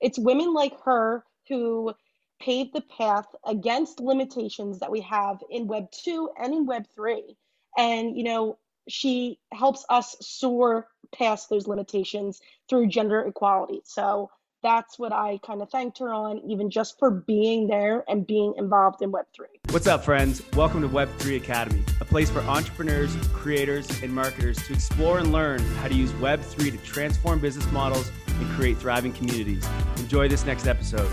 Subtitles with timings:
[0.00, 1.92] it's women like her who
[2.40, 7.36] paved the path against limitations that we have in Web 2 and in Web 3.
[7.76, 8.58] And, you know,
[8.88, 13.82] she helps us soar past those limitations through gender equality.
[13.84, 14.30] So
[14.62, 18.54] that's what I kind of thanked her on, even just for being there and being
[18.56, 19.46] involved in Web3.
[19.70, 20.42] What's up, friends?
[20.54, 25.60] Welcome to Web3 Academy, a place for entrepreneurs, creators, and marketers to explore and learn
[25.76, 28.10] how to use Web3 to transform business models
[28.40, 29.66] and create thriving communities.
[29.98, 31.10] Enjoy this next episode.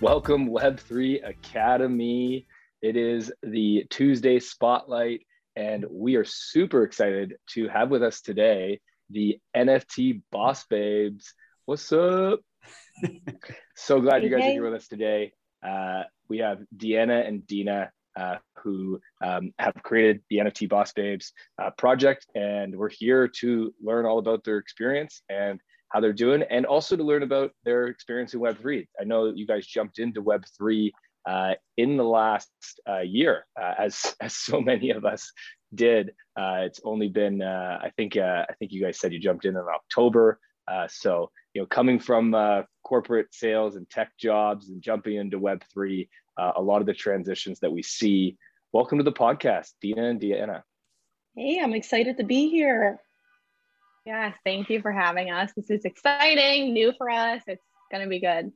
[0.00, 2.46] Welcome, Web3 Academy.
[2.80, 5.26] It is the Tuesday Spotlight,
[5.56, 8.80] and we are super excited to have with us today
[9.10, 11.34] the NFT Boss Babes.
[11.64, 12.40] What's up?
[13.74, 15.32] so glad you guys are here with us today.
[15.66, 21.32] Uh, we have Deanna and Dina uh, who um, have created the NFT Boss Babes
[21.60, 25.60] uh, project, and we're here to learn all about their experience and
[25.90, 28.86] how they're doing, and also to learn about their experience in Web3.
[29.00, 30.90] I know you guys jumped into Web3
[31.28, 32.50] uh, in the last
[32.88, 35.30] uh, year, uh, as as so many of us
[35.74, 36.10] did.
[36.36, 39.44] Uh, it's only been, uh, I think, uh, I think you guys said you jumped
[39.44, 40.38] in in October.
[40.88, 42.34] so you know, coming from
[42.84, 46.08] corporate sales and tech jobs and jumping into Web3,
[46.56, 48.36] a lot of the transitions that we see.
[48.72, 50.62] Welcome to the podcast, Dina and Deanna.
[51.34, 53.00] Hey, I'm excited to be here.
[54.08, 55.52] Yeah, thank you for having us.
[55.54, 57.42] This is exciting, new for us.
[57.46, 58.50] It's going to be good.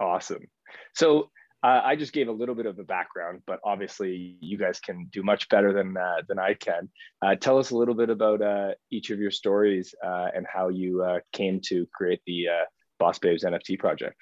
[0.00, 0.48] Awesome.
[0.92, 1.30] So
[1.62, 5.06] uh, I just gave a little bit of a background, but obviously you guys can
[5.12, 6.90] do much better than uh, than I can.
[7.24, 10.68] Uh, tell us a little bit about uh, each of your stories uh, and how
[10.68, 12.48] you uh, came to create the
[12.98, 14.16] Boss Babes NFT project.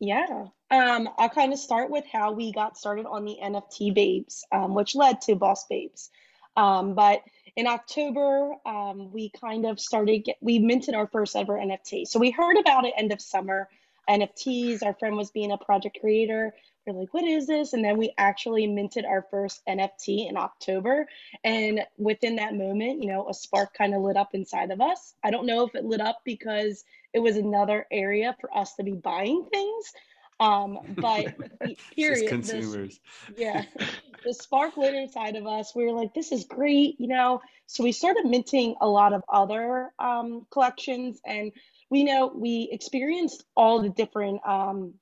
[0.00, 4.46] Yeah, um, I'll kind of start with how we got started on the NFT Babes,
[4.50, 6.08] um, which led to Boss Babes.
[6.56, 7.22] Um, but
[7.56, 12.06] in October, um, we kind of started, get, we minted our first ever NFT.
[12.06, 13.68] So we heard about it end of summer,
[14.08, 14.82] NFTs.
[14.82, 16.54] Our friend was being a project creator.
[16.86, 17.74] We're like, what is this?
[17.74, 21.06] And then we actually minted our first NFT in October.
[21.44, 25.14] And within that moment, you know, a spark kind of lit up inside of us.
[25.22, 28.82] I don't know if it lit up because it was another area for us to
[28.82, 29.92] be buying things.
[30.40, 31.34] Um, but
[31.96, 32.28] period.
[32.28, 33.00] consumers.
[33.28, 33.64] This, yeah.
[34.24, 35.72] the spark lit inside of us.
[35.74, 37.40] We were like, this is great, you know.
[37.66, 41.52] So we started minting a lot of other um, collections, and
[41.90, 44.94] we know we experienced all the different um,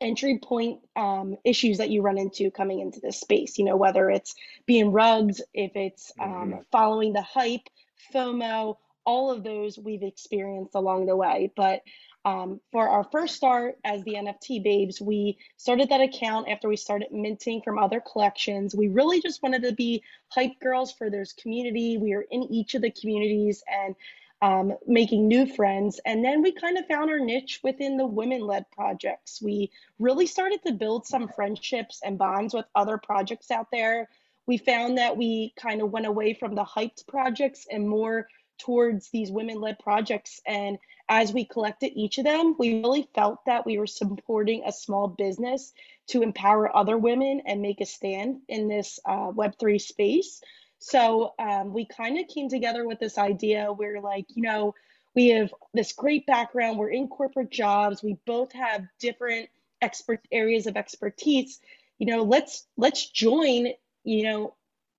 [0.00, 3.58] entry point um, issues that you run into coming into this space.
[3.58, 4.34] You know, whether it's
[4.66, 6.58] being rugged, if it's um, mm-hmm.
[6.70, 7.68] following the hype,
[8.14, 11.52] FOMO, all of those we've experienced along the way.
[11.54, 11.82] But
[12.24, 16.76] um, for our first start as the NFT babes, we started that account after we
[16.76, 18.74] started minting from other collections.
[18.74, 21.98] We really just wanted to be hype girls for this community.
[21.98, 23.94] We are in each of the communities and
[24.40, 26.00] um, making new friends.
[26.04, 29.40] And then we kind of found our niche within the women led projects.
[29.42, 34.08] We really started to build some friendships and bonds with other projects out there.
[34.46, 39.10] We found that we kind of went away from the hyped projects and more towards
[39.10, 40.40] these women led projects.
[40.46, 40.78] And
[41.08, 45.08] as we collected each of them, we really felt that we were supporting a small
[45.08, 45.72] business
[46.08, 50.40] to empower other women and make a stand in this uh, Web3 space.
[50.78, 54.74] So um, we kind of came together with this idea where, like, you know,
[55.14, 59.48] we have this great background, we're in corporate jobs, we both have different
[59.80, 61.60] expert areas of expertise.
[61.98, 63.68] You know, let's let's join,
[64.02, 64.54] you know,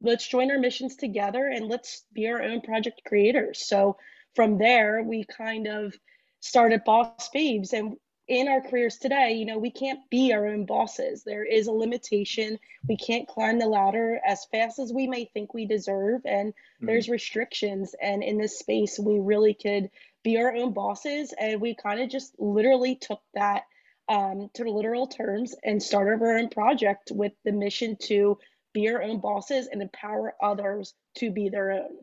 [0.06, 3.66] let's join our missions together and let's be our own project creators.
[3.66, 3.98] So
[4.36, 5.94] from there, we kind of
[6.40, 7.74] started Boss Babes.
[7.74, 11.24] And in our careers today, you know, we can't be our own bosses.
[11.24, 12.60] There is a limitation.
[12.88, 16.22] We can't climb the ladder as fast as we may think we deserve.
[16.26, 16.86] And mm-hmm.
[16.88, 17.96] there's restrictions.
[18.02, 19.90] And in this space, we really could
[20.24, 21.34] be our own bosses.
[21.40, 23.64] And we kind of just literally took that
[24.08, 28.38] um, to literal terms and started our own project with the mission to
[28.76, 31.98] be our own bosses and empower others to be their own.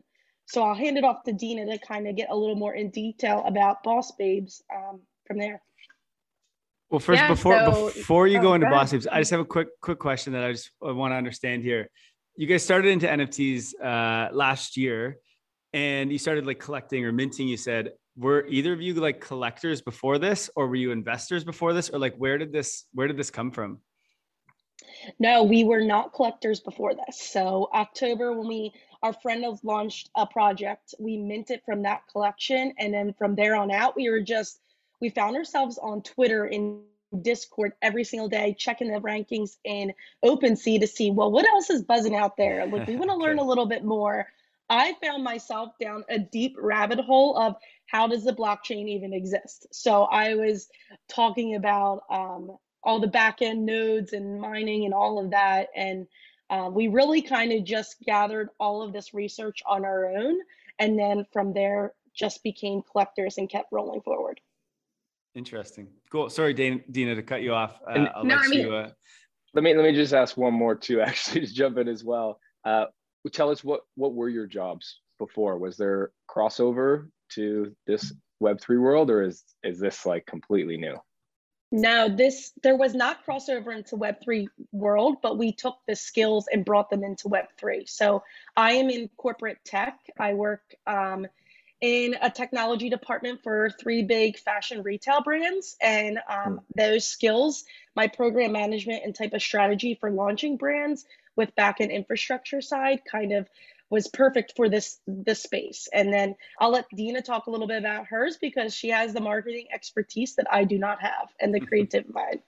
[0.45, 2.89] So I'll hand it off to Dina to kind of get a little more in
[2.89, 5.61] detail about Boss Babes um, from there.
[6.89, 9.39] Well, first, yeah, before so, before you oh, go into Boss Babes, I just have
[9.39, 11.87] a quick quick question that I just want to understand here.
[12.35, 15.17] You guys started into NFTs uh, last year,
[15.71, 17.47] and you started like collecting or minting.
[17.47, 21.73] You said, were either of you like collectors before this, or were you investors before
[21.73, 23.79] this, or like where did this where did this come from?
[25.19, 27.19] No, we were not collectors before this.
[27.19, 32.73] So October when we our friend has launched a project, we minted from that collection
[32.77, 34.59] and then from there on out we were just
[35.01, 36.81] we found ourselves on Twitter in
[37.21, 39.93] Discord every single day, checking the rankings in
[40.25, 42.65] OpenSea to see, well, what else is buzzing out there?
[42.71, 44.27] Like we want to learn a little bit more
[44.69, 47.55] I found myself down a deep rabbit hole of
[47.87, 49.67] how does the blockchain even exist?
[49.71, 50.67] So I was
[51.07, 55.69] talking about um, all the backend nodes and mining and all of that.
[55.75, 56.07] And
[56.49, 60.37] uh, we really kind of just gathered all of this research on our own.
[60.79, 64.39] And then from there, just became collectors and kept rolling forward.
[65.35, 65.87] Interesting.
[66.11, 66.29] Cool.
[66.29, 67.79] Sorry, Dana, Dina, to cut you off.
[67.87, 68.75] Uh, I'll no, let I mean, you.
[68.75, 68.89] Uh...
[69.55, 71.01] Let me let me just ask one more too.
[71.01, 72.39] Actually, to jump in as well.
[72.65, 72.85] Uh,
[73.31, 75.57] tell us what what were your jobs before?
[75.57, 80.97] Was there crossover to this Web three world, or is is this like completely new?
[81.75, 86.63] No, this there was not crossover into Web3 world, but we took the skills and
[86.63, 87.89] brought them into Web3.
[87.89, 88.21] So
[88.55, 89.97] I am in corporate tech.
[90.19, 91.25] I work um,
[91.81, 96.57] in a technology department for three big fashion retail brands, and um, hmm.
[96.77, 97.65] those skills,
[97.95, 103.01] my program management and type of strategy for launching brands with back end infrastructure side,
[103.11, 103.49] kind of
[103.93, 105.87] was perfect for this this space.
[105.93, 109.21] And then I'll let Dina talk a little bit about hers because she has the
[109.21, 112.39] marketing expertise that I do not have and the creative mind.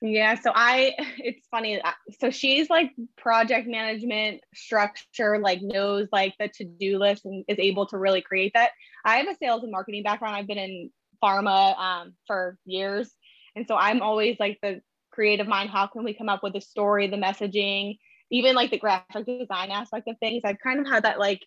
[0.00, 1.82] Yeah, so I it's funny.
[2.18, 7.84] So she's like project management structure, like knows like the to-do list and is able
[7.88, 8.70] to really create that.
[9.04, 10.36] I have a sales and marketing background.
[10.36, 10.90] I've been in
[11.22, 13.12] pharma um, for years.
[13.54, 14.80] And so I'm always like the
[15.12, 15.68] creative mind.
[15.68, 17.98] How can we come up with the story, the messaging,
[18.30, 21.40] even like the graphic design aspect of things, I've kind of had that like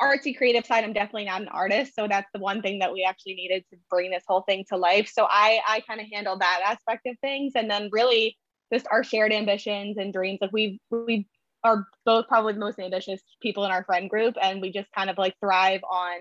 [0.00, 0.84] artsy creative side.
[0.84, 1.94] I'm definitely not an artist.
[1.94, 4.76] So that's the one thing that we actually needed to bring this whole thing to
[4.76, 5.10] life.
[5.12, 7.52] So I I kind of handled that aspect of things.
[7.54, 8.36] And then really
[8.72, 10.38] just our shared ambitions and dreams.
[10.40, 11.26] Like we we
[11.64, 14.36] are both probably the most ambitious people in our friend group.
[14.40, 16.18] And we just kind of like thrive on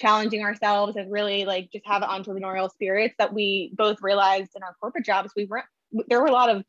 [0.00, 4.74] challenging ourselves and really like just have entrepreneurial spirits that we both realized in our
[4.80, 5.32] corporate jobs.
[5.34, 5.66] We weren't
[6.08, 6.64] there were a lot of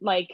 [0.00, 0.28] like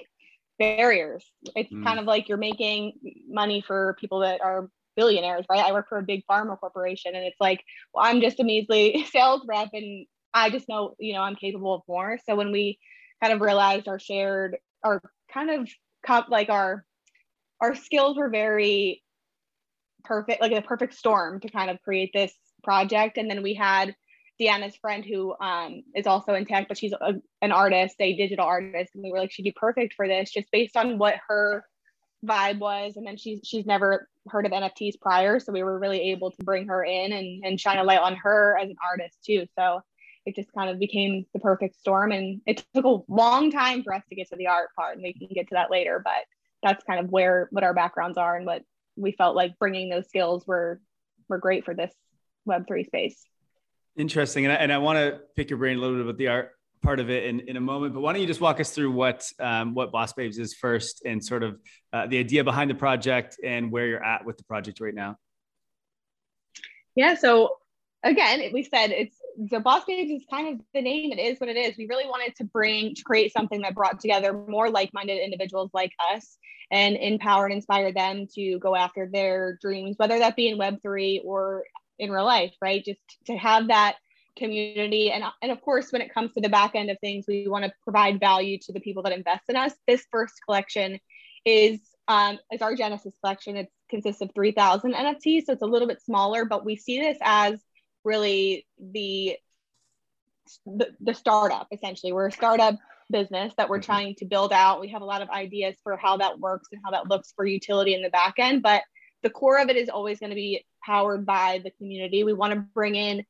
[0.62, 1.24] barriers.
[1.56, 1.84] It's mm.
[1.84, 2.94] kind of like you're making
[3.28, 5.64] money for people that are billionaires, right?
[5.64, 7.62] I work for a big pharma corporation and it's like,
[7.92, 11.74] well, I'm just a measly sales rep and I just know, you know, I'm capable
[11.74, 12.18] of more.
[12.26, 12.78] So when we
[13.22, 15.68] kind of realized our shared, our kind of
[16.28, 16.84] like our,
[17.60, 19.02] our skills were very
[20.04, 22.32] perfect, like a perfect storm to kind of create this
[22.62, 23.18] project.
[23.18, 23.94] And then we had
[24.40, 28.46] Deanna's friend who um, is also in tech, but she's a, an artist, a digital
[28.46, 31.64] artist, and we were like, she'd be perfect for this, just based on what her
[32.24, 32.96] vibe was.
[32.96, 36.44] And then she's she's never heard of NFTs prior, so we were really able to
[36.44, 39.46] bring her in and and shine a light on her as an artist too.
[39.58, 39.80] So
[40.24, 43.94] it just kind of became the perfect storm, and it took a long time for
[43.94, 46.00] us to get to the art part, and we can get to that later.
[46.02, 46.24] But
[46.62, 48.62] that's kind of where what our backgrounds are and what
[48.96, 50.80] we felt like bringing those skills were
[51.28, 51.92] were great for this
[52.44, 53.24] Web three space.
[53.96, 54.44] Interesting.
[54.44, 56.50] And I, and I want to pick your brain a little bit about the art
[56.82, 58.90] part of it in, in a moment, but why don't you just walk us through
[58.90, 61.60] what, um, what Boss Babes is first and sort of
[61.92, 65.16] uh, the idea behind the project and where you're at with the project right now?
[66.96, 67.14] Yeah.
[67.14, 67.56] So
[68.02, 71.12] again, we said it's the Boss Babes is kind of the name.
[71.12, 71.76] It is what it is.
[71.78, 75.92] We really wanted to bring, to create something that brought together more like-minded individuals like
[76.12, 76.36] us
[76.70, 81.20] and empower and inspire them to go after their dreams, whether that be in Web3
[81.24, 81.64] or
[81.98, 82.84] in real life, right?
[82.84, 83.96] Just to have that
[84.36, 85.10] community.
[85.10, 87.64] And, and of course, when it comes to the back end of things, we want
[87.64, 89.72] to provide value to the people that invest in us.
[89.86, 90.98] This first collection
[91.44, 93.56] is um, is our Genesis collection.
[93.56, 97.18] It consists of 3,000 NFTs, so it's a little bit smaller, but we see this
[97.22, 97.60] as
[98.04, 99.36] really the,
[100.66, 102.12] the, the startup, essentially.
[102.12, 102.76] We're a startup
[103.10, 103.92] business that we're mm-hmm.
[103.92, 104.80] trying to build out.
[104.80, 107.46] We have a lot of ideas for how that works and how that looks for
[107.46, 108.82] utility in the back end, but
[109.22, 112.24] the core of it is always going to be powered by the community.
[112.24, 113.24] We want to bring in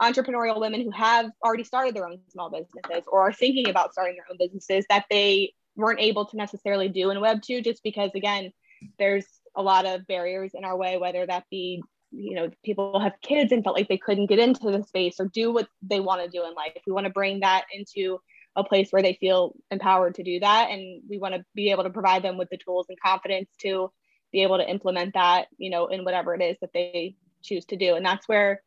[0.00, 4.16] entrepreneurial women who have already started their own small businesses or are thinking about starting
[4.16, 8.10] their own businesses that they weren't able to necessarily do in web 2 just because
[8.14, 8.52] again
[8.98, 13.12] there's a lot of barriers in our way whether that be you know people have
[13.22, 16.22] kids and felt like they couldn't get into the space or do what they want
[16.22, 18.18] to do in life we want to bring that into
[18.56, 21.84] a place where they feel empowered to do that and we want to be able
[21.84, 23.90] to provide them with the tools and confidence to
[24.32, 27.76] be able to implement that, you know, in whatever it is that they choose to
[27.76, 27.94] do.
[27.94, 28.62] And that's where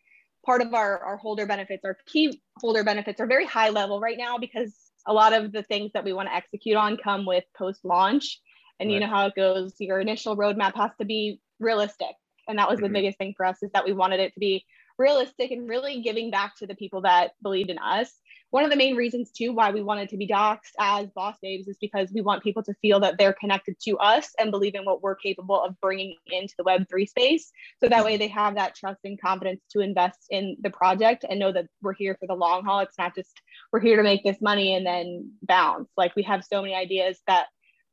[0.46, 4.18] part of our, our holder benefits, our key holder benefits are very high level right
[4.18, 4.74] now because
[5.08, 8.40] a lot of the things that we want to execute on come with post launch.
[8.80, 8.94] And right.
[8.94, 12.16] you know how it goes, your initial roadmap has to be realistic.
[12.48, 12.88] And that was mm-hmm.
[12.88, 14.66] the biggest thing for us is that we wanted it to be
[14.98, 18.12] realistic and really giving back to the people that believed in us
[18.52, 21.68] one of the main reasons too why we wanted to be doxxed as boss babes
[21.68, 24.86] is because we want people to feel that they're connected to us and believe in
[24.86, 28.76] what we're capable of bringing into the web3 space so that way they have that
[28.76, 32.34] trust and confidence to invest in the project and know that we're here for the
[32.34, 36.16] long haul it's not just we're here to make this money and then bounce like
[36.16, 37.48] we have so many ideas that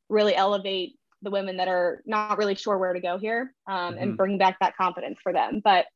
[0.09, 4.03] really elevate the women that are not really sure where to go here um, mm-hmm.
[4.03, 5.61] and bring back that confidence for them.
[5.65, 5.87] But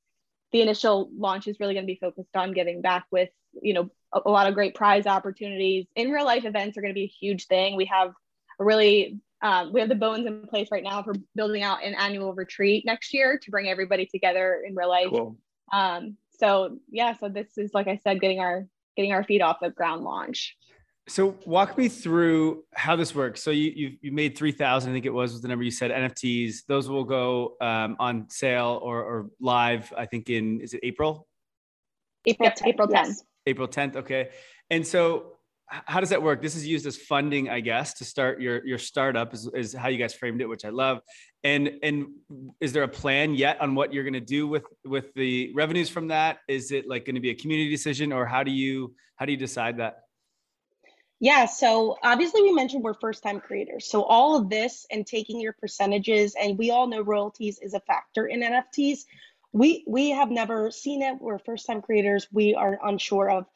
[0.53, 3.29] the initial launch is really going to be focused on giving back with,
[3.63, 5.87] you know, a, a lot of great prize opportunities.
[5.97, 7.77] In real life events are going to be a huge thing.
[7.77, 8.13] We have
[8.61, 11.95] a really um, we have the bones in place right now for building out an
[11.95, 15.09] annual retreat next year to bring everybody together in real life.
[15.11, 15.37] Cool.
[15.73, 19.59] Um, so yeah, so this is like I said, getting our getting our feet off
[19.61, 20.57] the ground launch.
[21.09, 23.43] So walk me through how this works.
[23.43, 25.71] So you you, you made three thousand, I think it was, was the number you
[25.71, 25.91] said.
[25.91, 29.93] NFTs, those will go um, on sale or, or live.
[29.97, 31.29] I think in is it April?
[32.27, 32.67] April 10th.
[32.67, 33.19] April tenth.
[33.47, 33.97] April tenth.
[33.97, 34.31] Okay.
[34.71, 35.37] And so
[35.69, 36.43] how does that work?
[36.43, 39.35] This is used as funding, I guess, to start your your startup.
[39.35, 41.01] Is, is how you guys framed it, which I love.
[41.43, 42.07] And and
[42.61, 45.89] is there a plan yet on what you're going to do with with the revenues
[45.89, 46.39] from that?
[46.49, 49.33] Is it like going to be a community decision, or how do you how do
[49.33, 50.03] you decide that?
[51.19, 53.89] Yeah, so obviously we mentioned we're first time creators.
[53.89, 57.81] So all of this and taking your percentages, and we all know royalties is a
[57.81, 59.01] factor in NFTs.
[59.57, 61.17] We we have never seen it.
[61.19, 62.29] We're first time creators.
[62.31, 63.47] We are unsure of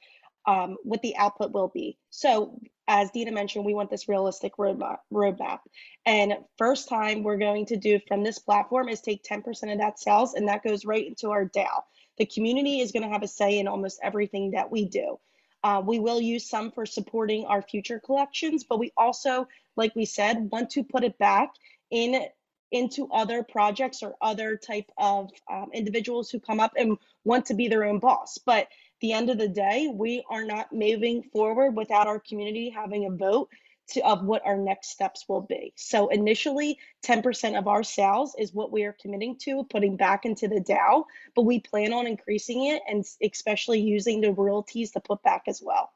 [0.46, 1.98] um, what the output will be.
[2.08, 5.00] So, as Dina mentioned, we want this realistic roadmap.
[5.12, 5.58] roadmap.
[6.06, 9.98] And first time we're going to do from this platform is take 10% of that
[9.98, 11.82] sales, and that goes right into our DAO.
[12.16, 15.20] The community is going to have a say in almost everything that we do.
[15.62, 20.06] Uh, we will use some for supporting our future collections, but we also, like we
[20.06, 21.50] said, want to put it back
[21.90, 22.24] in
[22.72, 27.54] into other projects or other type of um, individuals who come up and want to
[27.54, 28.38] be their own boss.
[28.38, 28.68] But
[29.00, 33.10] the end of the day, we are not moving forward without our community having a
[33.10, 33.48] vote
[33.90, 35.72] to, of what our next steps will be.
[35.76, 40.48] So initially, 10% of our sales is what we are committing to putting back into
[40.48, 45.22] the DAO, but we plan on increasing it and especially using the royalties to put
[45.22, 45.90] back as well.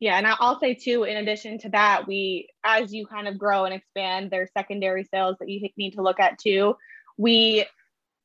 [0.00, 3.66] Yeah, and I'll say too, in addition to that, we, as you kind of grow
[3.66, 6.74] and expand, there's secondary sales that you need to look at too.
[7.18, 7.66] We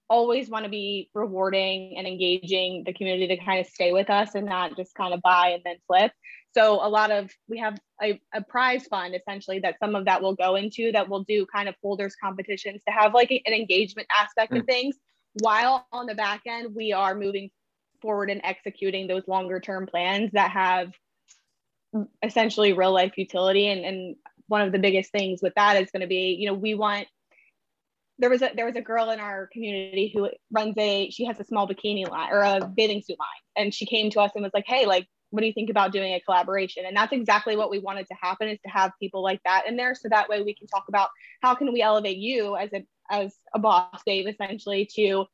[0.09, 4.35] always want to be rewarding and engaging the community to kind of stay with us
[4.35, 6.11] and not just kind of buy and then flip.
[6.53, 10.21] So a lot of we have a, a prize fund essentially that some of that
[10.21, 14.07] will go into that will do kind of holders competitions to have like an engagement
[14.17, 14.59] aspect mm.
[14.59, 14.95] of things
[15.41, 17.49] while on the back end we are moving
[18.01, 20.93] forward and executing those longer term plans that have
[22.21, 23.67] essentially real life utility.
[23.67, 24.15] And, and
[24.47, 27.07] one of the biggest things with that is going to be you know we want
[28.19, 31.39] there was a there was a girl in our community who runs a she has
[31.39, 33.27] a small bikini line or a bathing suit line.
[33.57, 35.91] And she came to us and was like hey like what do you think about
[35.91, 36.85] doing a collaboration?
[36.85, 39.75] And that's exactly what we wanted to happen is to have people like that in
[39.75, 39.93] there.
[39.93, 41.09] So that way we can talk about
[41.41, 45.25] how can we elevate you as a as a boss babe essentially to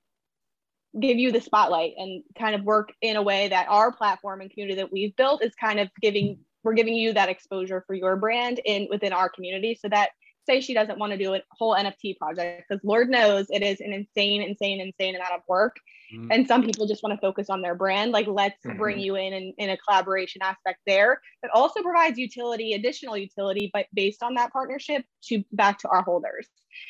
[1.00, 4.50] give you the spotlight and kind of work in a way that our platform and
[4.50, 8.16] community that we've built is kind of giving we're giving you that exposure for your
[8.16, 10.10] brand in within our community so that
[10.48, 13.80] say she doesn't want to do a whole NFT project because Lord knows it is
[13.80, 15.78] an insane, insane, insane amount of work.
[16.14, 16.32] Mm-hmm.
[16.32, 18.12] And some people just want to focus on their brand.
[18.12, 18.78] Like, let's mm-hmm.
[18.78, 23.70] bring you in, in in a collaboration aspect there that also provides utility, additional utility,
[23.74, 26.48] but based on that partnership to back to our holders.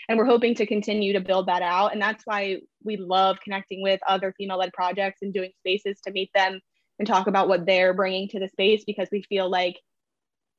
[0.08, 1.94] And we're hoping to continue to build that out.
[1.94, 6.12] And that's why we love connecting with other female led projects and doing spaces to
[6.12, 6.62] meet them
[7.02, 9.80] and talk about what they're bringing to the space because we feel like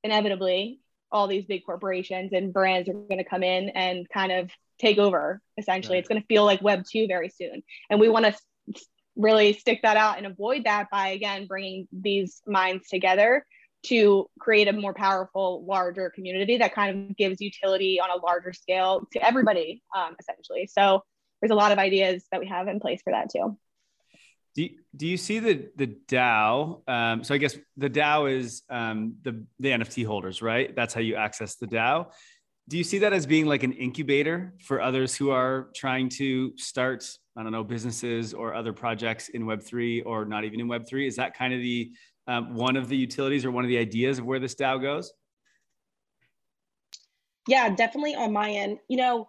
[0.03, 0.81] inevitably
[1.13, 4.99] all these big corporations and brands are going to come in and kind of take
[4.99, 5.95] over essentially.
[5.95, 6.01] Right.
[6.01, 7.63] it's going to feel like web 2 very soon.
[7.89, 8.35] And we want to
[9.15, 13.47] really stick that out and avoid that by again bringing these minds together
[13.85, 18.53] to create a more powerful larger community that kind of gives utility on a larger
[18.53, 20.67] scale to everybody um, essentially.
[20.67, 21.05] So
[21.41, 23.57] there's a lot of ideas that we have in place for that too
[24.55, 26.89] do you, do you see the the DAO?
[26.89, 30.75] Um, so I guess the DAO is um, the the NFT holders, right?
[30.75, 32.13] That's how you access the DAO.
[32.69, 36.57] Do you see that as being like an incubator for others who are trying to
[36.57, 37.05] start,
[37.37, 40.87] I don't know, businesses or other projects in Web three or not even in Web
[40.87, 41.07] three?
[41.07, 41.91] Is that kind of the
[42.29, 45.13] um, one of the utilities or one of the ideas of where this DAO goes?
[47.49, 48.79] Yeah, definitely on my end.
[48.89, 49.29] You know,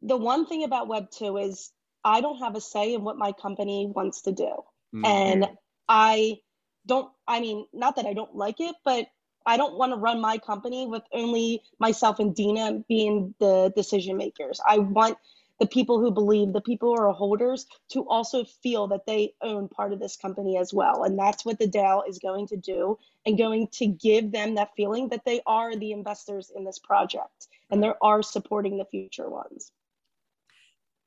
[0.00, 1.72] the one thing about Web two is
[2.04, 4.52] I don't have a say in what my company wants to do.
[4.94, 5.04] Mm-hmm.
[5.04, 5.48] And
[5.88, 6.38] I
[6.86, 9.06] don't, I mean, not that I don't like it, but
[9.44, 14.16] I don't want to run my company with only myself and Dina being the decision
[14.16, 14.60] makers.
[14.66, 15.18] I want
[15.58, 19.68] the people who believe, the people who are holders, to also feel that they own
[19.68, 21.04] part of this company as well.
[21.04, 24.74] And that's what the DAO is going to do and going to give them that
[24.76, 29.28] feeling that they are the investors in this project and they are supporting the future
[29.28, 29.72] ones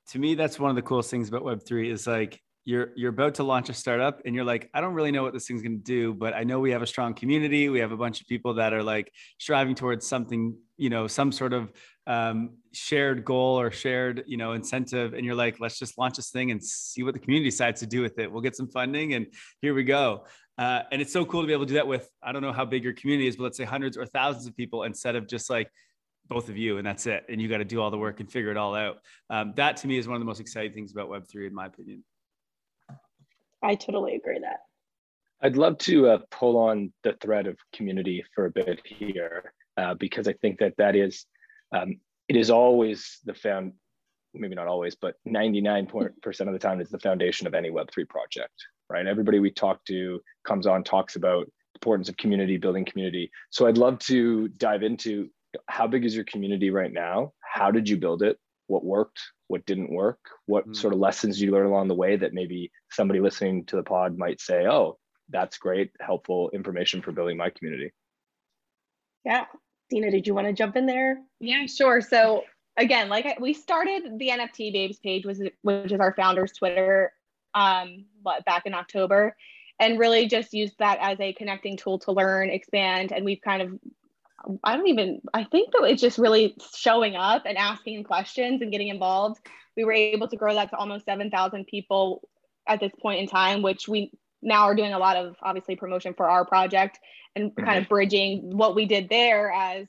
[0.09, 3.35] to me that's one of the coolest things about web3 is like you're you're about
[3.35, 5.77] to launch a startup and you're like i don't really know what this thing's going
[5.77, 7.69] to do but i know we have a strong community.
[7.69, 11.31] We have a bunch of people that are like striving towards something you know some
[11.31, 11.71] sort of
[12.07, 15.13] um, shared goal or shared you know incentive.
[15.13, 17.87] And you're like let's just launch this thing and see what the community decides to
[17.87, 18.31] do with it.
[18.31, 19.27] We'll get some funding and
[19.61, 20.25] here we go.
[20.57, 22.53] Uh, and it's so cool to be able to do that with i don't know
[22.53, 25.27] how big your community is but let's say hundreds or thousands of people instead of
[25.27, 25.69] just like
[26.27, 28.31] both of you and that's it and you got to do all the work and
[28.31, 28.97] figure it all out
[29.29, 31.67] um, that to me is one of the most exciting things about web3 in my
[31.67, 32.03] opinion
[33.65, 34.59] I totally agree that.
[35.41, 39.95] I'd love to uh, pull on the thread of community for a bit here, uh,
[39.95, 41.25] because I think that that is,
[41.75, 43.73] um, it is always the found,
[44.33, 45.91] maybe not always, but 99%
[46.25, 48.53] of the time, it's the foundation of any Web3 project,
[48.89, 49.05] right?
[49.05, 53.29] Everybody we talk to comes on, talks about importance of community, building community.
[53.49, 55.29] So I'd love to dive into
[55.67, 57.33] how big is your community right now?
[57.41, 58.37] How did you build it?
[58.67, 59.19] What worked?
[59.47, 60.75] what didn't work what mm.
[60.75, 64.17] sort of lessons you learn along the way that maybe somebody listening to the pod
[64.17, 64.97] might say oh
[65.29, 67.91] that's great helpful information for building my community
[69.23, 69.45] yeah
[69.89, 72.43] dina did you want to jump in there yeah sure so
[72.77, 77.11] again like I, we started the nft babes page was which is our founders twitter
[77.53, 79.35] um what back in october
[79.79, 83.61] and really just used that as a connecting tool to learn expand and we've kind
[83.61, 83.69] of
[84.63, 88.71] I don't even, I think that it's just really showing up and asking questions and
[88.71, 89.39] getting involved.
[89.75, 92.27] We were able to grow that to almost 7,000 people
[92.67, 94.11] at this point in time, which we
[94.41, 96.99] now are doing a lot of obviously promotion for our project
[97.35, 97.65] and mm-hmm.
[97.65, 99.87] kind of bridging what we did there as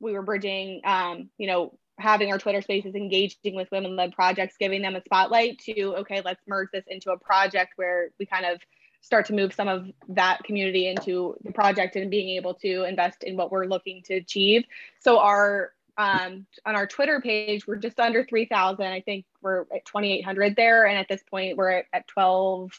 [0.00, 4.56] we were bridging, um, you know, having our Twitter spaces, engaging with women led projects,
[4.58, 8.46] giving them a spotlight to, okay, let's merge this into a project where we kind
[8.46, 8.60] of
[9.00, 13.24] start to move some of that community into the project and being able to invest
[13.24, 14.64] in what we're looking to achieve.
[15.00, 18.86] So our um, on our Twitter page, we're just under 3,000.
[18.86, 20.86] I think we're at 2,800 there.
[20.86, 22.70] And at this point, we're at, at 12,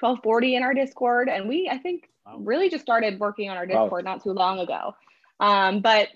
[0.00, 1.28] 1240 in our Discord.
[1.28, 2.38] And we, I think, wow.
[2.38, 4.12] really just started working on our Discord wow.
[4.12, 4.94] not too long ago.
[5.40, 6.08] Um, but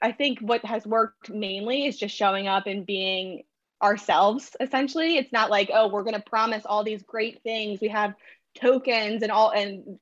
[0.00, 3.42] I think what has worked mainly is just showing up and being
[3.82, 7.88] ourselves essentially it's not like oh we're going to promise all these great things we
[7.88, 8.14] have
[8.60, 9.98] tokens and all and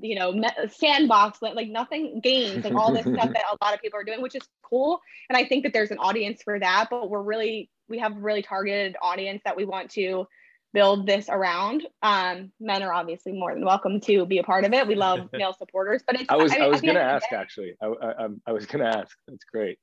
[0.00, 0.34] you know
[0.68, 4.22] sandbox like nothing games and all this stuff that a lot of people are doing
[4.22, 5.00] which is cool.
[5.28, 8.20] And i think that there's an audience for that but we're really we have a
[8.20, 10.26] really targeted audience that we want to
[10.72, 11.86] build this around.
[12.02, 14.88] Um, men are obviously more than welcome to be a part of it.
[14.88, 17.74] We love male supporters but it's i was i, I was gonna ask actually.
[17.80, 19.16] I, I, I was gonna ask.
[19.28, 19.78] That's great.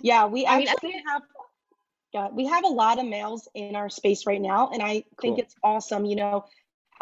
[0.00, 1.22] Yeah we actually I mean, have
[2.14, 5.38] yeah, we have a lot of males in our space right now and i think
[5.40, 6.44] it's awesome you know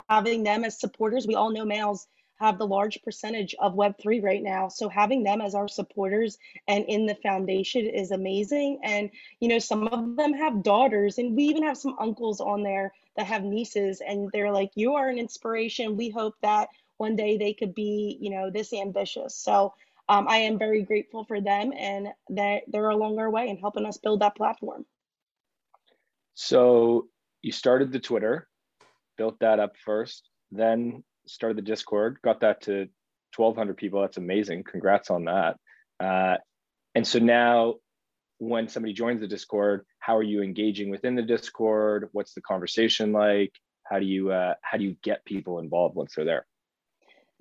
[0.08, 1.26] having them as supporters.
[1.26, 2.06] We all know males
[2.42, 4.68] have the large percentage of Web3 right now.
[4.68, 8.80] So having them as our supporters and in the foundation is amazing.
[8.82, 12.64] And, you know, some of them have daughters, and we even have some uncles on
[12.64, 15.96] there that have nieces, and they're like, You are an inspiration.
[15.96, 19.36] We hope that one day they could be, you know, this ambitious.
[19.36, 19.74] So
[20.08, 23.86] um, I am very grateful for them and that they're along our way and helping
[23.86, 24.84] us build that platform.
[26.34, 27.08] So
[27.42, 28.48] you started the Twitter
[29.22, 32.88] built that up first, then started the Discord, got that to
[33.36, 34.00] 1,200 people.
[34.00, 34.64] That's amazing.
[34.64, 35.56] Congrats on that.
[36.00, 36.38] Uh,
[36.96, 37.74] and so now,
[38.38, 42.08] when somebody joins the Discord, how are you engaging within the Discord?
[42.10, 43.52] What's the conversation like?
[43.84, 46.44] How do you uh, how do you get people involved once they're there?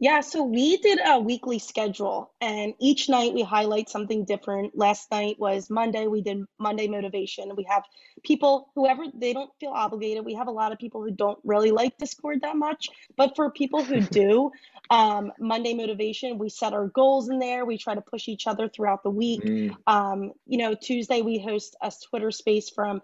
[0.02, 4.76] Yeah, so we did a weekly schedule and each night we highlight something different.
[4.76, 7.56] Last night was Monday, we did Monday motivation.
[7.56, 7.84] We have
[8.24, 10.26] people, whoever they don't feel obligated.
[10.26, 13.52] We have a lot of people who don't really like Discord that much, but for
[13.52, 14.50] people who do,
[14.90, 17.64] um, Monday motivation, we set our goals in there.
[17.64, 19.44] We try to push each other throughout the week.
[19.44, 19.76] Mm.
[19.86, 23.04] Um, you know, Tuesday we host a Twitter space from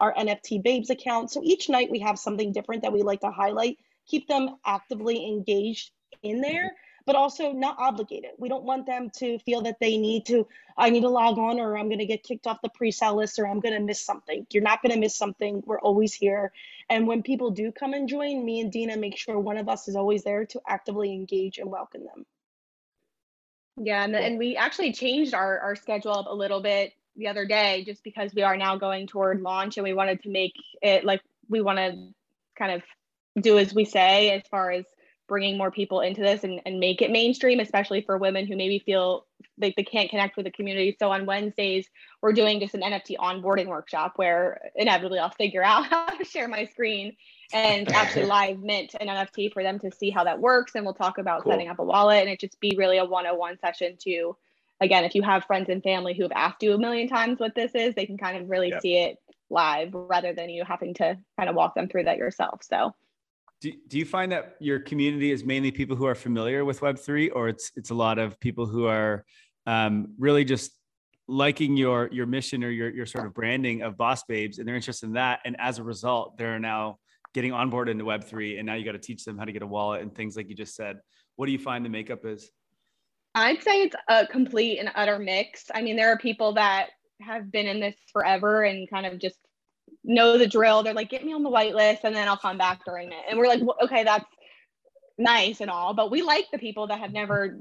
[0.00, 1.30] our NFT Babes account.
[1.30, 5.26] So each night we have something different that we like to highlight, keep them actively
[5.26, 5.90] engaged
[6.22, 6.72] in there
[7.04, 8.30] but also not obligated.
[8.38, 10.46] We don't want them to feel that they need to,
[10.76, 13.16] I need to log on or I'm going to get kicked off the pre sale
[13.16, 14.46] list or I'm going to miss something.
[14.50, 15.62] You're not going to miss something.
[15.66, 16.52] We're always here.
[16.88, 19.88] And when people do come and join, me and Dina make sure one of us
[19.88, 22.26] is always there to actively engage and welcome them.
[23.76, 24.04] Yeah.
[24.04, 27.84] And, and we actually changed our, our schedule up a little bit the other day
[27.84, 31.20] just because we are now going toward launch and we wanted to make it like
[31.48, 32.08] we want to
[32.56, 32.82] kind of
[33.42, 34.84] do as we say as far as
[35.28, 38.78] bringing more people into this and, and make it mainstream, especially for women who maybe
[38.78, 39.26] feel
[39.58, 40.96] like they can't connect with the community.
[40.98, 41.88] So on Wednesdays,
[42.20, 46.48] we're doing just an NFT onboarding workshop where inevitably I'll figure out how to share
[46.48, 47.16] my screen
[47.52, 50.74] and actually live mint an NFT for them to see how that works.
[50.74, 51.52] And we'll talk about cool.
[51.52, 54.36] setting up a wallet and it just be really a 101 session to,
[54.80, 57.54] again, if you have friends and family who have asked you a million times what
[57.54, 58.82] this is, they can kind of really yep.
[58.82, 59.18] see it
[59.50, 62.60] live rather than you having to kind of walk them through that yourself.
[62.62, 62.94] So
[63.62, 67.30] do, do you find that your community is mainly people who are familiar with Web3
[67.32, 69.24] or it's it's a lot of people who are
[69.66, 70.72] um, really just
[71.28, 74.74] liking your your mission or your your sort of branding of Boss Babes and they're
[74.74, 76.98] interested in that and as a result they're now
[77.34, 79.62] getting on board into Web3 and now you got to teach them how to get
[79.62, 80.98] a wallet and things like you just said.
[81.36, 82.50] What do you find the makeup is?
[83.34, 85.70] I'd say it's a complete and utter mix.
[85.74, 86.88] I mean, there are people that
[87.22, 89.38] have been in this forever and kind of just
[90.04, 90.82] know the drill.
[90.82, 93.24] They're like, get me on the whitelist and then I'll come back during it.
[93.28, 94.24] And we're like, well, okay, that's
[95.18, 97.58] nice and all, but we like the people that have never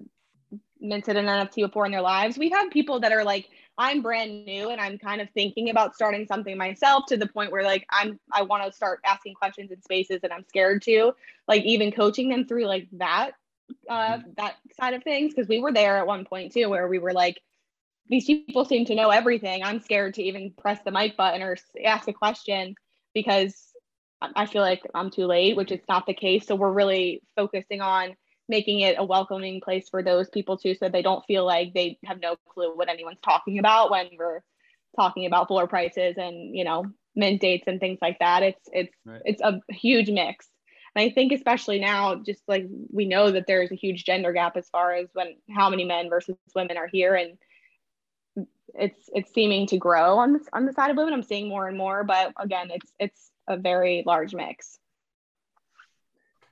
[0.79, 2.37] minted an NFT before in their lives.
[2.37, 5.95] We've had people that are like, I'm brand new and I'm kind of thinking about
[5.95, 9.71] starting something myself to the point where like I'm I want to start asking questions
[9.71, 11.13] in spaces and I'm scared to.
[11.47, 13.31] Like even coaching them through like that
[13.89, 14.29] uh mm-hmm.
[14.37, 17.13] that side of things because we were there at one point too where we were
[17.13, 17.41] like
[18.11, 19.63] these people seem to know everything.
[19.63, 22.75] I'm scared to even press the mic button or ask a question
[23.13, 23.71] because
[24.21, 26.45] I feel like I'm too late, which is not the case.
[26.45, 28.15] So we're really focusing on
[28.49, 31.97] making it a welcoming place for those people too, so they don't feel like they
[32.03, 34.41] have no clue what anyone's talking about when we're
[34.97, 38.43] talking about floor prices and you know mint dates and things like that.
[38.43, 39.21] It's it's right.
[39.23, 40.49] it's a huge mix.
[40.93, 44.57] And I think especially now, just like we know that there's a huge gender gap
[44.57, 47.37] as far as when how many men versus women are here and
[48.75, 51.13] it's it's seeming to grow on this on the side of women.
[51.13, 54.79] I'm seeing more and more, but again, it's it's a very large mix.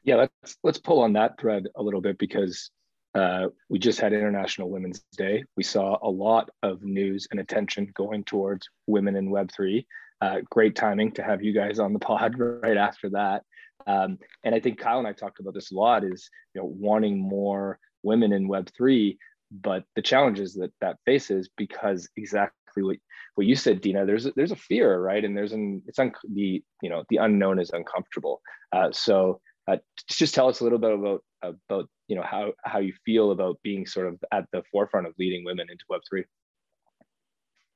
[0.03, 2.71] Yeah, let's let's pull on that thread a little bit because
[3.15, 5.43] uh, we just had International Women's Day.
[5.57, 9.85] We saw a lot of news and attention going towards women in Web three.
[10.21, 13.43] Uh, great timing to have you guys on the pod right after that.
[13.87, 16.03] Um, and I think Kyle and I talked about this a lot.
[16.03, 19.17] Is you know wanting more women in Web three,
[19.51, 22.97] but the challenges that that faces because exactly what
[23.35, 25.23] what you said dina there's a, there's a fear right?
[25.23, 28.41] And there's an it's un, the you know the unknown is uncomfortable.
[28.71, 32.79] Uh, so uh, just tell us a little bit about about you know how how
[32.79, 36.23] you feel about being sort of at the forefront of leading women into web3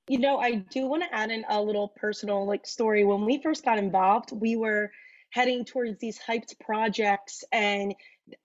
[0.10, 3.06] you know i do want to add in a little personal like story.
[3.06, 4.92] When we first got involved we were
[5.30, 7.96] heading towards these hyped projects and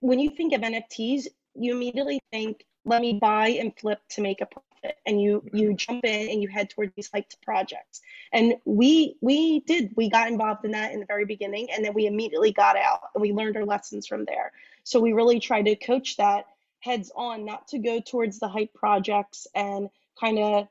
[0.01, 4.41] when you think of nfts you immediately think let me buy and flip to make
[4.41, 4.97] a profit.
[5.07, 8.01] And you you jump in and you head towards these types of projects.
[8.33, 11.95] And we we did we got involved in that in the very beginning and then
[11.95, 14.53] we immediately got out and we learned our lessons from there.
[14.85, 16.47] So we really try to coach that
[16.81, 20.69] heads on not to go towards the hype projects and kind of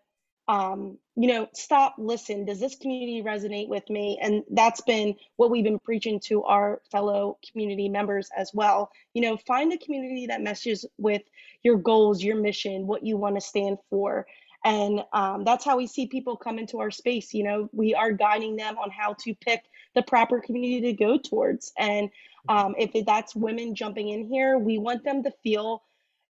[0.47, 2.45] um, you know, stop, listen.
[2.45, 4.19] Does this community resonate with me?
[4.21, 8.91] And that's been what we've been preaching to our fellow community members as well.
[9.15, 11.23] You know, find a community that meshes with
[11.63, 14.27] your goals, your mission, what you want to stand for.
[14.63, 17.33] And um, that's how we see people come into our space.
[17.33, 19.63] You know, we are guiding them on how to pick
[19.95, 21.73] the proper community to go towards.
[21.79, 22.11] And
[22.47, 25.81] um, if that's women jumping in here, we want them to feel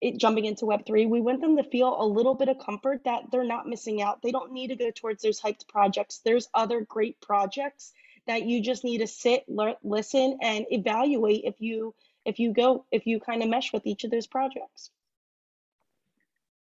[0.02, 3.24] it, jumping into Web3, we want them to feel a little bit of comfort that
[3.32, 4.22] they're not missing out.
[4.22, 6.22] They don't need to go towards those hyped projects.
[6.24, 7.94] There's other great projects
[8.28, 11.94] that you just need to sit, learn, listen, and evaluate if you
[12.26, 14.90] if you go if you kind of mesh with each of those projects.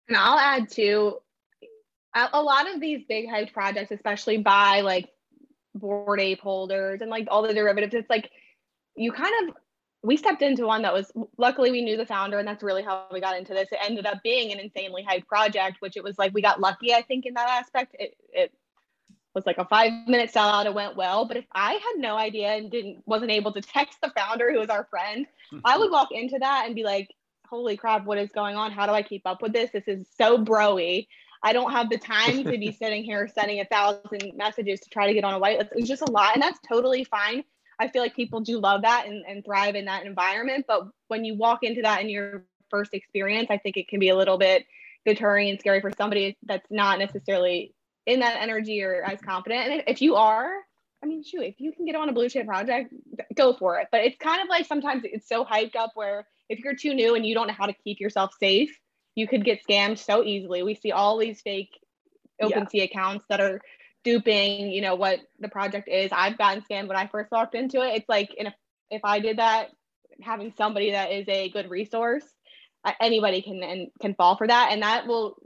[0.08, 1.18] And I'll add to
[2.16, 5.10] a lot of these big hyped projects, especially by like
[5.76, 7.94] Bored Ape holders and like all the derivatives.
[7.94, 8.30] It's like
[8.96, 9.56] you kind of
[10.08, 13.06] we stepped into one that was luckily we knew the founder and that's really how
[13.12, 13.68] we got into this.
[13.74, 16.94] It ended up being an insanely hyped project which it was like we got lucky
[16.94, 17.96] i think in that aspect.
[18.00, 18.54] It, it
[19.36, 21.26] was like a five minute sellout it went well.
[21.26, 24.60] But if i had no idea and didn't wasn't able to text the founder who
[24.60, 25.28] was our friend
[25.66, 27.10] i would walk into that and be like
[27.50, 28.72] holy crap what is going on?
[28.72, 29.72] How do i keep up with this?
[29.72, 31.06] This is so broy.
[31.44, 35.06] I don't have the time to be sitting here sending a thousand messages to try
[35.06, 35.70] to get on a whitelist.
[35.74, 37.44] It's just a lot, and that's totally fine
[37.80, 40.66] I feel like people do love that and, and thrive in that environment.
[40.68, 44.10] But when you walk into that in your first experience, I think it can be
[44.10, 44.66] a little bit
[45.06, 47.74] deterring and scary for somebody that's not necessarily
[48.06, 49.72] in that energy or as confident.
[49.72, 50.52] And if you are,
[51.04, 52.94] I mean, shoot, if you can get on a blue chip project,
[53.36, 53.88] go for it.
[53.92, 57.16] But it's kind of like sometimes it's so hyped up where if you're too new
[57.16, 58.78] and you don't know how to keep yourself safe,
[59.16, 60.64] you could get scammed so easily.
[60.64, 61.72] We see all these fake
[62.42, 62.84] OpenSea yeah.
[62.84, 63.62] accounts that are
[64.08, 66.12] duping, you know, what the project is.
[66.12, 67.96] I've gotten scammed when I first walked into it.
[67.96, 68.54] It's like, if,
[68.90, 69.70] if I did that,
[70.22, 72.24] having somebody that is a good resource,
[73.02, 75.38] anybody can and can fall for that, and that will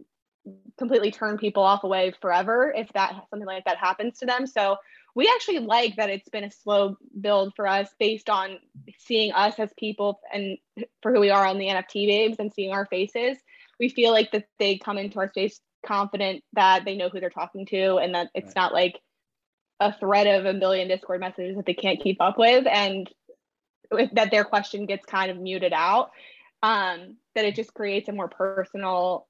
[0.78, 4.48] completely turn people off away forever if that something like that happens to them.
[4.48, 4.78] So
[5.14, 8.58] we actually like that it's been a slow build for us based on
[8.98, 10.58] seeing us as people and
[11.02, 13.38] for who we are on the NFT babes and seeing our faces.
[13.80, 17.30] We feel like that they come into our space confident that they know who they're
[17.30, 18.56] talking to and that it's right.
[18.56, 19.00] not like
[19.80, 23.10] a thread of a million Discord messages that they can't keep up with and
[24.14, 26.12] that their question gets kind of muted out.
[26.64, 29.28] Um, that it just creates a more personal,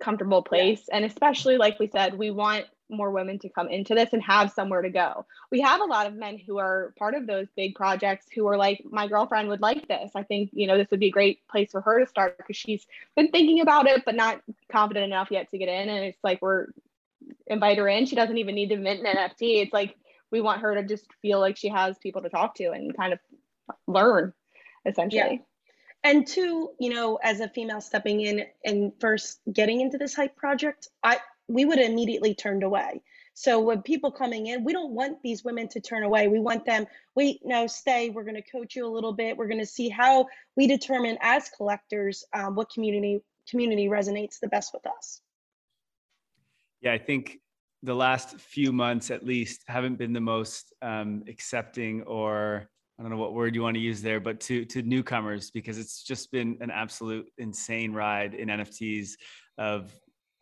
[0.00, 0.82] comfortable place.
[0.88, 0.96] Yeah.
[0.96, 4.52] And especially, like we said, we want more women to come into this and have
[4.52, 5.26] somewhere to go.
[5.50, 8.56] We have a lot of men who are part of those big projects who are
[8.56, 10.12] like, my girlfriend would like this.
[10.14, 12.56] I think, you know, this would be a great place for her to start because
[12.56, 15.88] she's been thinking about it, but not confident enough yet to get in.
[15.88, 16.66] And it's like, we're
[17.46, 18.06] invite her in.
[18.06, 19.62] She doesn't even need to mint an NFT.
[19.62, 19.96] It's like,
[20.30, 23.12] we want her to just feel like she has people to talk to and kind
[23.12, 23.18] of
[23.86, 24.32] learn
[24.86, 25.20] essentially.
[25.20, 25.38] Yeah.
[26.04, 30.34] And two, you know, as a female stepping in and first getting into this hype
[30.34, 31.18] project, I
[31.52, 33.02] we would immediately turned away.
[33.34, 36.28] So when people coming in, we don't want these women to turn away.
[36.28, 38.10] We want them, wait, no, stay.
[38.10, 39.36] We're going to coach you a little bit.
[39.36, 44.48] We're going to see how we determine as collectors um, what community community resonates the
[44.48, 45.20] best with us.
[46.80, 47.40] Yeah, I think
[47.82, 53.10] the last few months, at least, haven't been the most um, accepting or I don't
[53.10, 56.30] know what word you want to use there, but to to newcomers because it's just
[56.30, 59.12] been an absolute insane ride in NFTs
[59.58, 59.92] of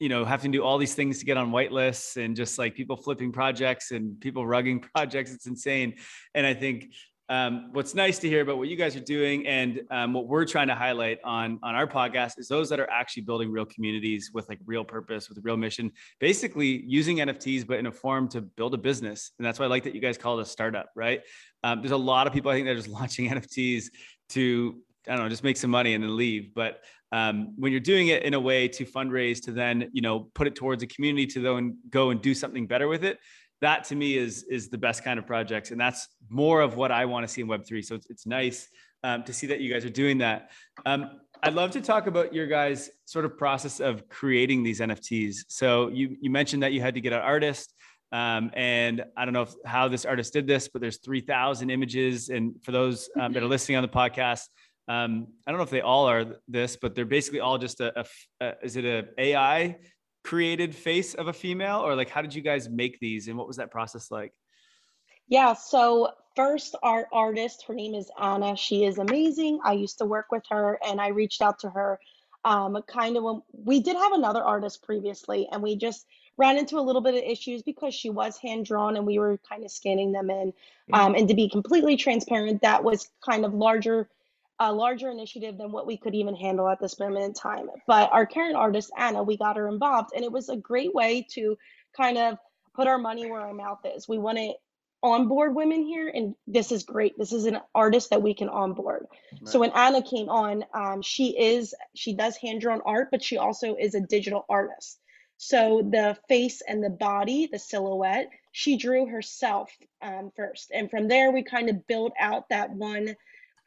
[0.01, 2.75] you know having to do all these things to get on whitelists and just like
[2.75, 5.95] people flipping projects and people rugging projects it's insane.
[6.35, 6.93] And i think
[7.29, 10.45] um, what's nice to hear about what you guys are doing and um, what we're
[10.45, 14.33] trying to highlight on on our podcast is those that are actually building real communities
[14.35, 18.27] with like real purpose with a real mission basically using nfts but in a form
[18.31, 19.31] to build a business.
[19.39, 21.21] And that's why i like that you guys call it a startup right?
[21.63, 23.85] Um, there's a lot of people i think that are just launching nfts
[24.31, 26.55] to I don't know, just make some money and then leave.
[26.55, 26.83] But
[27.13, 30.47] um, when you're doing it in a way to fundraise to then you know put
[30.47, 33.19] it towards a community to then go and do something better with it
[33.61, 35.71] that to me is is the best kind of projects.
[35.71, 38.69] And that's more of what i want to see in web3 so it's, it's nice
[39.03, 40.51] um, to see that you guys are doing that.
[40.87, 45.37] Um, i'd love to talk about your guys sort of process of creating these nfts
[45.49, 47.75] so you you mentioned that you had to get an artist
[48.13, 52.29] um, and I don't know if, how this artist did this, but there's 3,000 images.
[52.29, 54.49] And for those um, that are listening on the podcast,
[54.91, 58.01] um, I don't know if they all are this, but they're basically all just a,
[58.01, 58.05] a,
[58.41, 59.77] a is it a AI
[60.25, 63.47] created face of a female or like how did you guys make these and what
[63.47, 64.33] was that process like?
[65.29, 68.57] Yeah, so first our artist, her name is Anna.
[68.57, 69.61] She is amazing.
[69.65, 72.01] I used to work with her and I reached out to her
[72.45, 76.05] um, kind of when we did have another artist previously and we just
[76.37, 79.39] ran into a little bit of issues because she was hand drawn and we were
[79.49, 80.53] kind of scanning them in.
[80.93, 84.09] Um, and to be completely transparent, that was kind of larger
[84.61, 87.67] a larger initiative than what we could even handle at this moment in time.
[87.87, 91.27] But our current artist, Anna, we got her involved, and it was a great way
[91.33, 91.57] to
[91.97, 92.37] kind of
[92.75, 94.07] put our money where our mouth is.
[94.07, 94.53] We want to
[95.03, 97.19] onboard women here, and this is great.
[97.19, 99.07] This is an artist that we can onboard.
[99.33, 99.49] Right.
[99.49, 103.39] So when Anna came on, um, she is she does hand drawn art, but she
[103.39, 105.01] also is a digital artist.
[105.39, 111.09] So the face and the body, the silhouette, she drew herself um, first, and from
[111.09, 113.17] there we kind of built out that one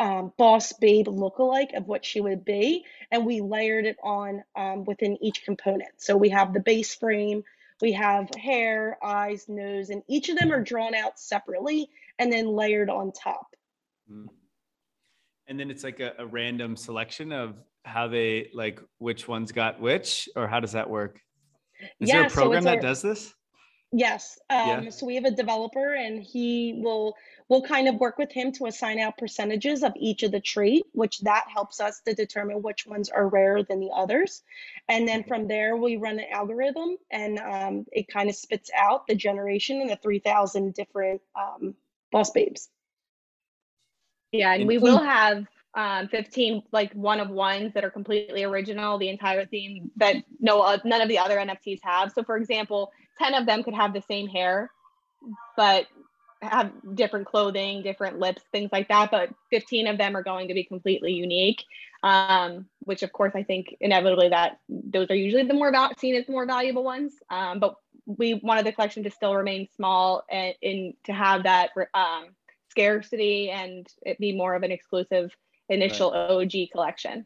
[0.03, 4.83] um, boss babe lookalike of what she would be, and we layered it on um,
[4.83, 5.91] within each component.
[5.95, 7.41] So we have the base frame,
[7.81, 11.89] we have hair, eyes, nose, and each of them are drawn out separately
[12.19, 13.55] and then layered on top.
[14.11, 14.27] Mm.
[15.47, 19.79] And then it's like a, a random selection of how they like which ones got
[19.79, 21.21] which, or how does that work?
[22.01, 23.33] Is yeah, there a program so that does this?
[23.93, 24.39] Yes.
[24.49, 24.89] Um, yeah.
[24.89, 27.15] So we have a developer, and he will
[27.49, 30.85] we'll kind of work with him to assign out percentages of each of the trait,
[30.93, 34.41] which that helps us to determine which ones are rarer than the others.
[34.87, 39.07] And then from there, we run an algorithm, and um, it kind of spits out
[39.07, 41.75] the generation and the three thousand different um,
[42.11, 42.69] boss babes.
[44.31, 48.97] Yeah, and we will have um, 15 like one of ones that are completely original,
[48.97, 52.11] the entire theme that no uh, none of the other NFTs have.
[52.11, 54.71] So for example, 10 of them could have the same hair,
[55.55, 55.87] but
[56.43, 59.11] have different clothing, different lips, things like that.
[59.11, 61.63] But 15 of them are going to be completely unique,
[62.03, 66.15] um, which of course I think inevitably that those are usually the more about seen
[66.15, 67.13] as the more valuable ones.
[67.29, 67.75] Um, but
[68.05, 72.35] we wanted the collection to still remain small and in to have that um,
[72.69, 75.31] scarcity and it be more of an exclusive
[75.69, 76.31] initial right.
[76.31, 77.25] OG collection.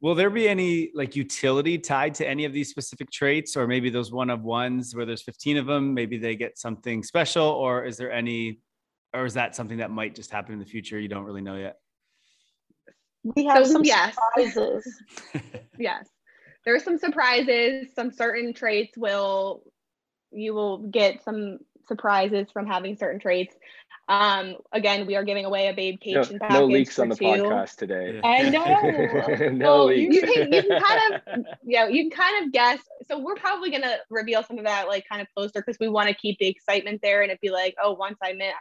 [0.00, 3.90] Will there be any like utility tied to any of these specific traits, or maybe
[3.90, 5.92] those one of ones where there's 15 of them?
[5.92, 8.60] Maybe they get something special, or is there any,
[9.12, 11.00] or is that something that might just happen in the future?
[11.00, 11.76] You don't really know yet.
[13.24, 14.14] We have so, some yes.
[14.36, 15.02] surprises.
[15.78, 16.08] yes,
[16.64, 17.88] there are some surprises.
[17.94, 19.64] Some certain traits will
[20.30, 23.56] you will get some surprises from having certain traits.
[24.08, 26.54] Um, again, we are giving away a Babecation no, package.
[26.54, 27.24] No leaks on the two.
[27.24, 28.20] podcast today.
[28.24, 29.48] I know.
[29.50, 30.16] no well, leaks.
[30.16, 32.80] You can, you can kind of, yeah, you can kind of guess.
[33.06, 36.08] So we're probably gonna reveal some of that like kind of closer because we want
[36.08, 38.54] to keep the excitement there and it be like, oh, once I met,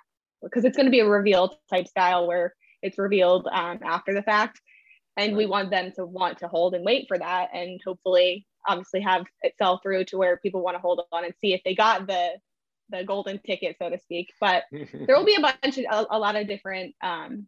[0.43, 4.60] because it's gonna be a reveal type style where it's revealed um, after the fact,
[5.15, 5.38] and right.
[5.38, 9.25] we want them to want to hold and wait for that, and hopefully, obviously, have
[9.43, 12.05] it sell through to where people want to hold on and see if they got
[12.05, 12.33] the
[12.89, 14.34] the golden ticket, so to speak.
[14.39, 17.47] But there will be a bunch of a, a lot of different um,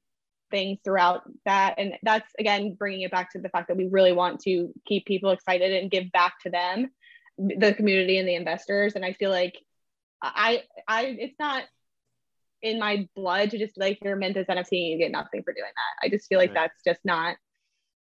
[0.52, 4.12] things throughout that, and that's again bringing it back to the fact that we really
[4.12, 6.90] want to keep people excited and give back to them,
[7.38, 8.94] the community and the investors.
[8.96, 9.56] And I feel like
[10.22, 11.64] I I it's not
[12.62, 15.54] in my blood to just like you're mint as NFT and you get nothing for
[15.54, 16.06] doing that.
[16.06, 16.68] I just feel like right.
[16.68, 17.38] that's just not.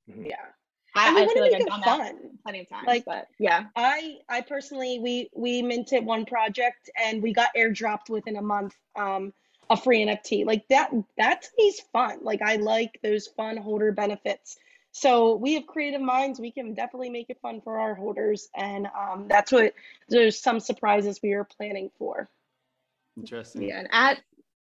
[0.08, 0.26] Mm-hmm.
[0.26, 0.46] Yeah.
[0.94, 1.98] I, I, mean, I feel like I've done fun.
[1.98, 2.86] that plenty of times.
[2.86, 3.64] Like, but yeah.
[3.74, 8.74] I I personally we we minted one project and we got airdropped within a month
[8.96, 9.32] um
[9.70, 10.46] a free NFT.
[10.46, 12.20] Like that that to me is fun.
[12.22, 14.56] Like I like those fun holder benefits.
[14.92, 16.38] So we have creative minds.
[16.38, 19.74] We can definitely make it fun for our holders, and um, that's what
[20.08, 22.28] there's some surprises we are planning for.
[23.16, 23.62] Interesting.
[23.62, 24.20] Yeah, and at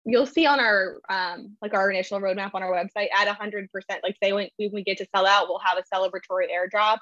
[0.06, 3.68] you'll see on our um like our initial roadmap on our website at 100%
[4.04, 6.98] like say when, when we get to sell out we'll have a celebratory airdrop.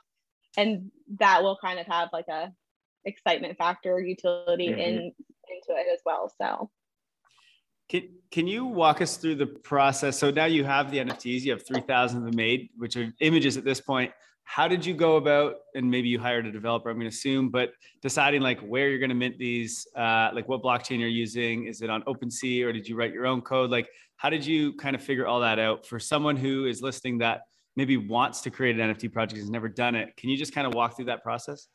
[0.56, 2.52] And that will kind of have like a
[3.06, 4.80] excitement factor utility mm-hmm.
[4.80, 4.96] in
[5.50, 6.32] into it as well.
[6.42, 6.70] So.
[7.90, 10.18] Can, can you walk us through the process?
[10.18, 13.56] So now you have the nfts you have 3000 of them made which are images
[13.56, 14.12] at this point
[14.50, 17.50] how did you go about and maybe you hired a developer i'm going to assume
[17.50, 21.66] but deciding like where you're going to mint these uh, like what blockchain you're using?
[21.66, 23.70] Is it on opensea or did you write your own code?
[23.70, 25.86] Like how did you kind of figure all that out?
[25.86, 27.42] For someone who is listening that
[27.76, 30.68] maybe wants to create an nft project has never done it can you just kind
[30.68, 31.68] of walk through that process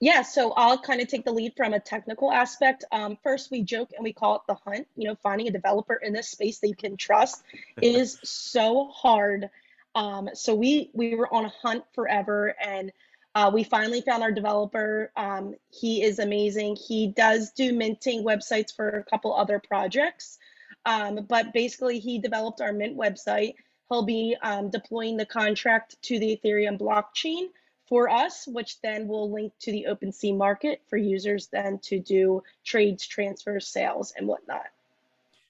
[0.00, 2.84] yeah, so I'll kind of take the lead from a technical aspect.
[2.90, 4.86] Um, first, we joke and we call it the hunt.
[4.96, 7.42] You know, finding a developer in this space that you can trust
[7.82, 9.50] is so hard.
[9.94, 12.92] Um, so we we were on a hunt forever, and
[13.36, 15.12] uh, we finally found our developer.
[15.16, 16.76] Um, he is amazing.
[16.76, 20.38] He does do minting websites for a couple other projects,
[20.84, 23.54] um, but basically he developed our mint website.
[23.88, 27.48] He'll be um, deploying the contract to the Ethereum blockchain
[27.88, 32.42] for us, which then will link to the OpenSea market for users then to do
[32.64, 34.66] trades, transfers, sales, and whatnot.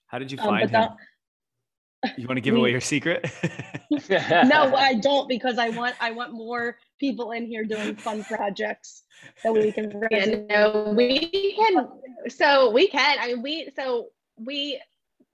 [0.06, 0.90] How did you um, find um, him?
[2.02, 3.30] That, you want to give we, away your secret?
[4.10, 9.02] no, I don't because I want I want more people in here doing fun projects
[9.42, 10.02] that we can.
[10.10, 11.88] Yeah, no, we can.
[12.28, 13.18] So we can.
[13.20, 14.80] I mean, we so we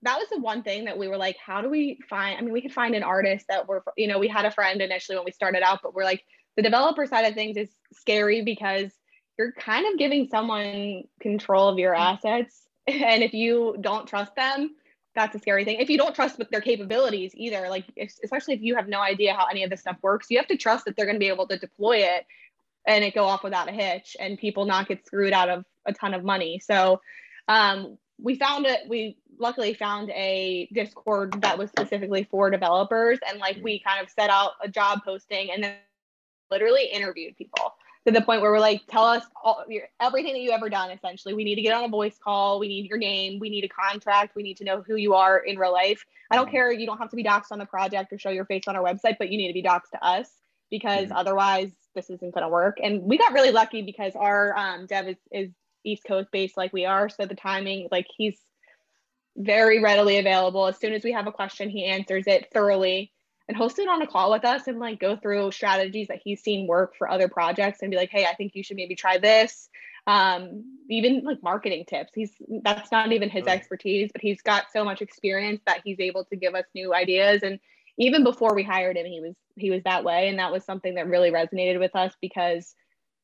[0.03, 2.37] that was the one thing that we were like, how do we find?
[2.37, 4.81] I mean, we could find an artist that we're, you know, we had a friend
[4.81, 6.23] initially when we started out, but we're like,
[6.61, 8.91] the developer side of things is scary because
[9.37, 12.61] you're kind of giving someone control of your assets.
[12.87, 14.75] And if you don't trust them,
[15.13, 15.79] that's a scary thing.
[15.79, 18.99] If you don't trust with their capabilities either, like if, especially if you have no
[18.99, 21.19] idea how any of this stuff works, you have to trust that they're going to
[21.19, 22.25] be able to deploy it
[22.87, 25.93] and it go off without a hitch and people not get screwed out of a
[25.93, 26.59] ton of money.
[26.59, 27.01] So
[27.47, 28.81] um, we found it.
[28.89, 34.09] We luckily found a Discord that was specifically for developers, and like we kind of
[34.09, 35.75] set out a job posting, and then
[36.51, 37.73] literally interviewed people
[38.05, 40.89] to the point where we're like, tell us all, your, everything that you ever done.
[40.91, 42.59] Essentially, we need to get on a voice call.
[42.59, 43.39] We need your name.
[43.39, 44.35] We need a contract.
[44.35, 46.03] We need to know who you are in real life.
[46.31, 46.55] I don't mm-hmm.
[46.55, 46.71] care.
[46.71, 48.83] You don't have to be doxxed on the project or show your face on our
[48.83, 50.29] website, but you need to be doxxed to us
[50.71, 51.17] because mm-hmm.
[51.17, 52.77] otherwise this isn't going to work.
[52.81, 55.51] And we got really lucky because our um, dev is, is
[55.83, 57.07] East Coast based like we are.
[57.09, 58.37] So the timing, like he's
[59.37, 60.65] very readily available.
[60.67, 63.11] As soon as we have a question, he answers it thoroughly
[63.47, 66.41] and host it on a call with us and like go through strategies that he's
[66.41, 69.17] seen work for other projects and be like, hey, I think you should maybe try
[69.17, 69.69] this.
[70.07, 72.11] Um, even like marketing tips.
[72.15, 72.31] He's
[72.63, 73.57] that's not even his right.
[73.57, 77.43] expertise, but he's got so much experience that he's able to give us new ideas.
[77.43, 77.59] And
[77.97, 80.95] even before we hired him, he was he was that way, and that was something
[80.95, 82.73] that really resonated with us because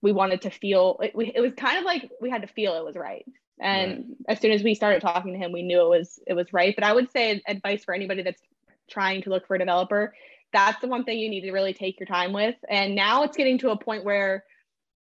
[0.02, 2.86] we wanted to feel it, it was kind of like we had to feel it
[2.86, 3.26] was right
[3.60, 4.06] and right.
[4.30, 6.76] as soon as we started talking to him we knew it was it was right
[6.76, 8.42] but i would say advice for anybody that's
[8.90, 10.14] trying to look for a developer,
[10.54, 12.56] that's the one thing you need to really take your time with.
[12.70, 14.44] And now it's getting to a point where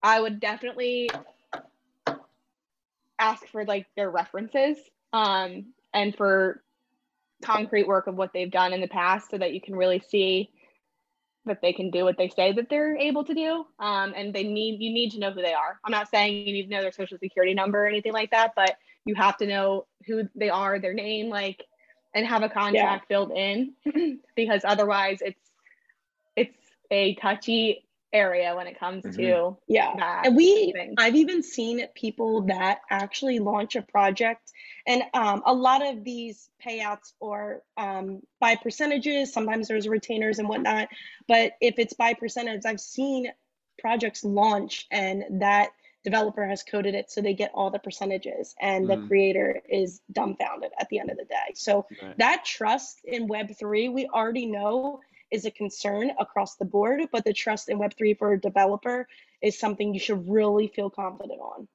[0.02, 1.10] I would definitely
[3.18, 4.76] ask for like their references
[5.12, 6.62] um, and for
[7.42, 10.50] concrete work of what they've done in the past so that you can really see
[11.46, 14.44] that they can do what they say that they're able to do um, and they
[14.44, 16.82] need you need to know who they are i'm not saying you need to know
[16.82, 20.50] their social security number or anything like that but you have to know who they
[20.50, 21.64] are their name like
[22.14, 23.08] and have a contract yeah.
[23.08, 23.72] filled in
[24.36, 25.50] because otherwise it's
[26.36, 26.58] it's
[26.90, 29.20] a touchy area when it comes mm-hmm.
[29.20, 34.50] to yeah and we i've even seen people that actually launch a project
[34.86, 40.48] and um, a lot of these payouts are um, by percentages sometimes there's retainers and
[40.48, 40.88] whatnot
[41.26, 43.30] but if it's by percentage i've seen
[43.78, 45.70] projects launch and that
[46.04, 48.88] developer has coded it so they get all the percentages and mm.
[48.88, 52.16] the creator is dumbfounded at the end of the day so right.
[52.18, 57.32] that trust in web3 we already know is a concern across the board, but the
[57.32, 59.06] trust in Web3 for a developer
[59.42, 61.68] is something you should really feel confident on.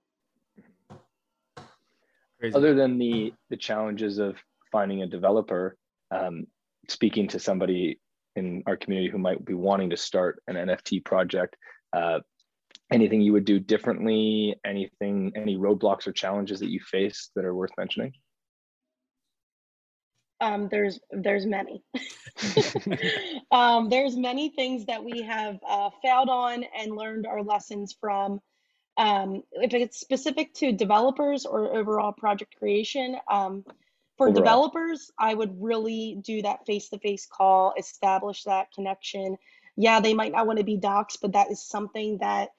[2.39, 2.55] Crazy.
[2.55, 4.36] Other than the the challenges of
[4.71, 5.78] finding a developer,
[6.11, 6.47] um,
[6.89, 7.99] speaking to somebody
[8.36, 11.55] in our community who might be wanting to start an NFT project,
[11.93, 12.19] uh,
[12.92, 14.56] anything you would do differently?
[14.66, 18.14] Anything, any roadblocks or challenges that you face that are worth mentioning?
[20.42, 21.84] Um, there's there's many.
[23.52, 28.42] um, there's many things that we have uh, failed on and learned our lessons from.
[28.96, 33.64] Um, if it's specific to developers or overall project creation, um,
[34.18, 34.44] for overall.
[34.44, 39.38] developers, I would really do that face-to-face call, establish that connection.
[39.76, 42.50] Yeah, they might not want to be docs, but that is something that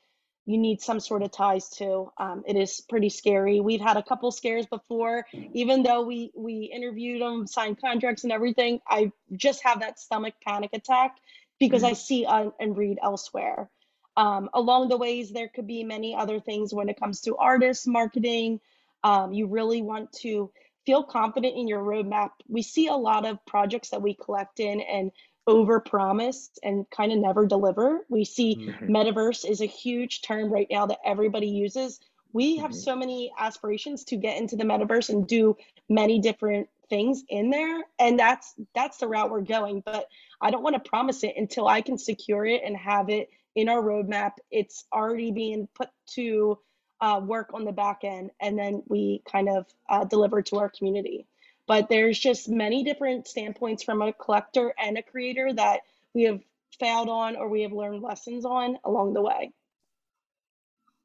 [0.46, 2.12] you need some sort of ties to.
[2.18, 3.60] Um, it is pretty scary.
[3.60, 8.32] We've had a couple scares before, even though we we interviewed them, signed contracts, and
[8.32, 8.80] everything.
[8.86, 11.16] I just have that stomach panic attack
[11.58, 11.90] because mm-hmm.
[11.90, 13.70] I see uh, and read elsewhere.
[14.16, 17.86] Um, along the ways, there could be many other things when it comes to artists,
[17.86, 18.60] marketing.
[19.02, 20.50] Um, you really want to
[20.86, 22.30] feel confident in your roadmap.
[22.48, 25.10] We see a lot of projects that we collect in, and
[25.46, 28.04] over promise and kind of never deliver.
[28.08, 28.86] We see mm-hmm.
[28.86, 32.00] metaverse is a huge term right now that everybody uses.
[32.32, 32.80] We have mm-hmm.
[32.80, 35.56] so many aspirations to get into the metaverse and do
[35.88, 40.06] many different things in there and that's that's the route we're going but
[40.40, 43.68] i don't want to promise it until i can secure it and have it in
[43.68, 46.58] our roadmap it's already being put to
[47.00, 50.68] uh, work on the back end and then we kind of uh, deliver to our
[50.68, 51.26] community
[51.66, 55.80] but there's just many different standpoints from a collector and a creator that
[56.14, 56.40] we have
[56.78, 59.52] failed on or we have learned lessons on along the way.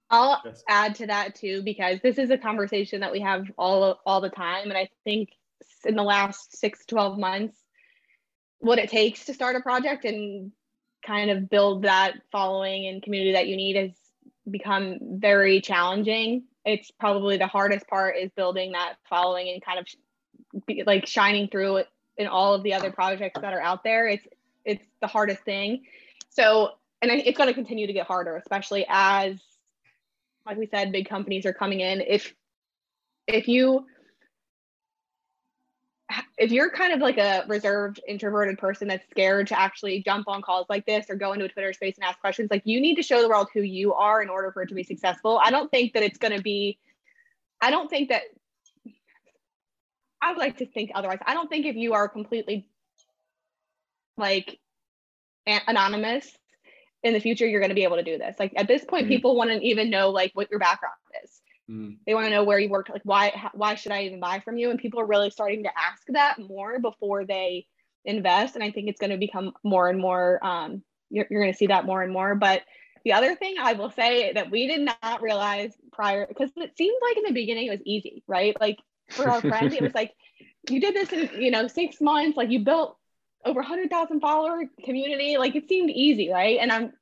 [0.09, 0.63] I'll yes.
[0.67, 4.29] add to that too because this is a conversation that we have all all the
[4.29, 5.29] time and I think
[5.85, 7.57] in the last 6 to 12 months
[8.57, 10.51] what it takes to start a project and
[11.05, 13.91] kind of build that following and community that you need has
[14.49, 16.43] become very challenging.
[16.65, 19.87] It's probably the hardest part is building that following and kind of
[20.67, 21.83] be, like shining through
[22.17, 24.07] in all of the other projects that are out there.
[24.07, 24.27] It's
[24.65, 25.83] it's the hardest thing.
[26.29, 26.71] So,
[27.01, 29.39] and it's going to continue to get harder, especially as,
[30.45, 32.01] like we said, big companies are coming in.
[32.01, 32.33] If
[33.27, 33.85] if you
[36.37, 40.41] if you're kind of like a reserved introverted person that's scared to actually jump on
[40.41, 42.95] calls like this or go into a twitter space and ask questions like you need
[42.95, 45.51] to show the world who you are in order for it to be successful i
[45.51, 46.79] don't think that it's going to be
[47.61, 48.23] i don't think that
[50.21, 51.19] I would like to think otherwise.
[51.25, 52.67] I don't think if you are completely
[54.17, 54.59] like
[55.47, 56.29] anonymous
[57.03, 58.35] in the future, you're going to be able to do this.
[58.37, 59.13] Like at this point, mm-hmm.
[59.13, 61.41] people want to even know like what your background is.
[61.69, 61.93] Mm-hmm.
[62.05, 62.89] They want to know where you worked.
[62.89, 64.69] Like why why should I even buy from you?
[64.69, 67.65] And people are really starting to ask that more before they
[68.05, 68.55] invest.
[68.55, 70.43] And I think it's going to become more and more.
[70.45, 72.35] Um, you're, you're going to see that more and more.
[72.35, 72.63] But
[73.05, 76.97] the other thing I will say that we did not realize prior, because it seemed
[77.01, 78.59] like in the beginning it was easy, right?
[78.59, 78.77] Like
[79.09, 79.73] for our friend.
[79.73, 80.13] it was like,
[80.69, 82.97] you did this in, you know, six months, like you built
[83.45, 85.37] over 100,000 follower community.
[85.37, 86.59] Like it seemed easy, right?
[86.59, 86.93] And I'm,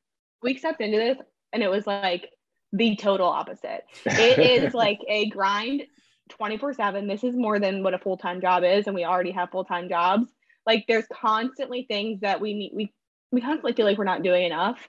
[0.41, 1.17] we stepped into this
[1.53, 2.29] and it was like
[2.71, 3.83] the total opposite.
[4.05, 5.83] It is like a grind
[6.29, 7.07] 24 7.
[7.07, 8.87] This is more than what a full time job is.
[8.87, 10.27] And we already have full time jobs.
[10.65, 12.93] Like there's constantly things that we need, we,
[13.31, 14.87] we constantly feel like we're not doing enough.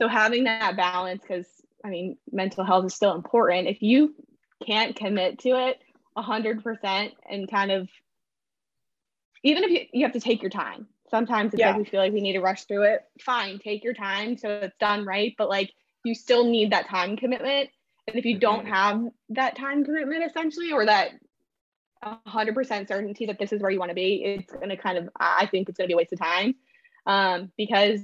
[0.00, 1.46] So having that balance, because
[1.84, 3.68] I mean, mental health is still important.
[3.68, 4.14] If you
[4.64, 5.78] can't commit to it,
[6.16, 7.88] 100% and kind of
[9.42, 11.70] even if you, you have to take your time sometimes it's yeah.
[11.70, 14.48] like we feel like we need to rush through it fine take your time so
[14.48, 15.72] it's done right but like
[16.04, 17.70] you still need that time commitment
[18.08, 18.72] and if you don't mm-hmm.
[18.72, 21.10] have that time commitment essentially or that
[22.04, 25.08] 100% certainty that this is where you want to be it's going to kind of
[25.18, 26.54] i think it's going to be a waste of time
[27.06, 28.00] um, because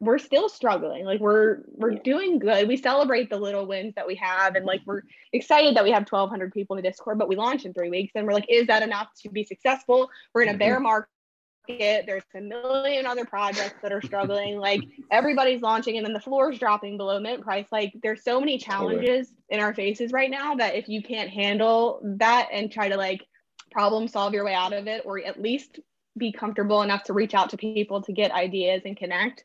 [0.00, 1.04] we're still struggling.
[1.04, 2.02] Like we're we're yeah.
[2.04, 2.68] doing good.
[2.68, 6.06] We celebrate the little wins that we have and like we're excited that we have
[6.08, 8.66] 1200 people in the discord but we launch in three weeks and we're like is
[8.68, 10.08] that enough to be successful?
[10.34, 10.84] We're in a bear mm-hmm.
[10.84, 12.06] market.
[12.06, 14.58] There's a million other projects that are struggling.
[14.58, 14.80] Like
[15.10, 17.66] everybody's launching and then the floor is dropping below mint price.
[17.72, 22.00] Like there's so many challenges in our faces right now that if you can't handle
[22.02, 23.26] that and try to like
[23.70, 25.80] problem solve your way out of it or at least
[26.16, 29.44] be comfortable enough to reach out to people to get ideas and connect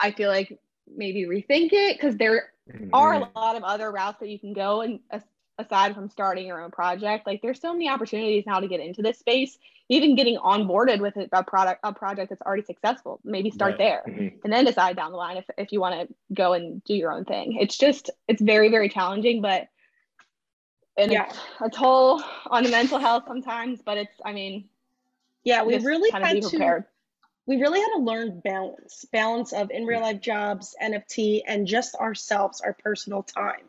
[0.00, 0.58] I feel like
[0.94, 2.90] maybe rethink it because there mm-hmm.
[2.92, 5.00] are a lot of other routes that you can go and
[5.58, 9.02] aside from starting your own project like there's so many opportunities now to get into
[9.02, 13.72] this space even getting onboarded with a product a project that's already successful maybe start
[13.72, 13.78] right.
[13.78, 14.36] there mm-hmm.
[14.44, 17.10] and then decide down the line if, if you want to go and do your
[17.10, 19.68] own thing it's just it's very very challenging but
[20.98, 21.26] and yeah.
[21.26, 24.68] it's a toll on the mental health sometimes but it's i mean
[25.42, 26.84] yeah we really had to
[27.46, 31.94] we really had to learn balance balance of in real life jobs nft and just
[31.94, 33.62] ourselves our personal time.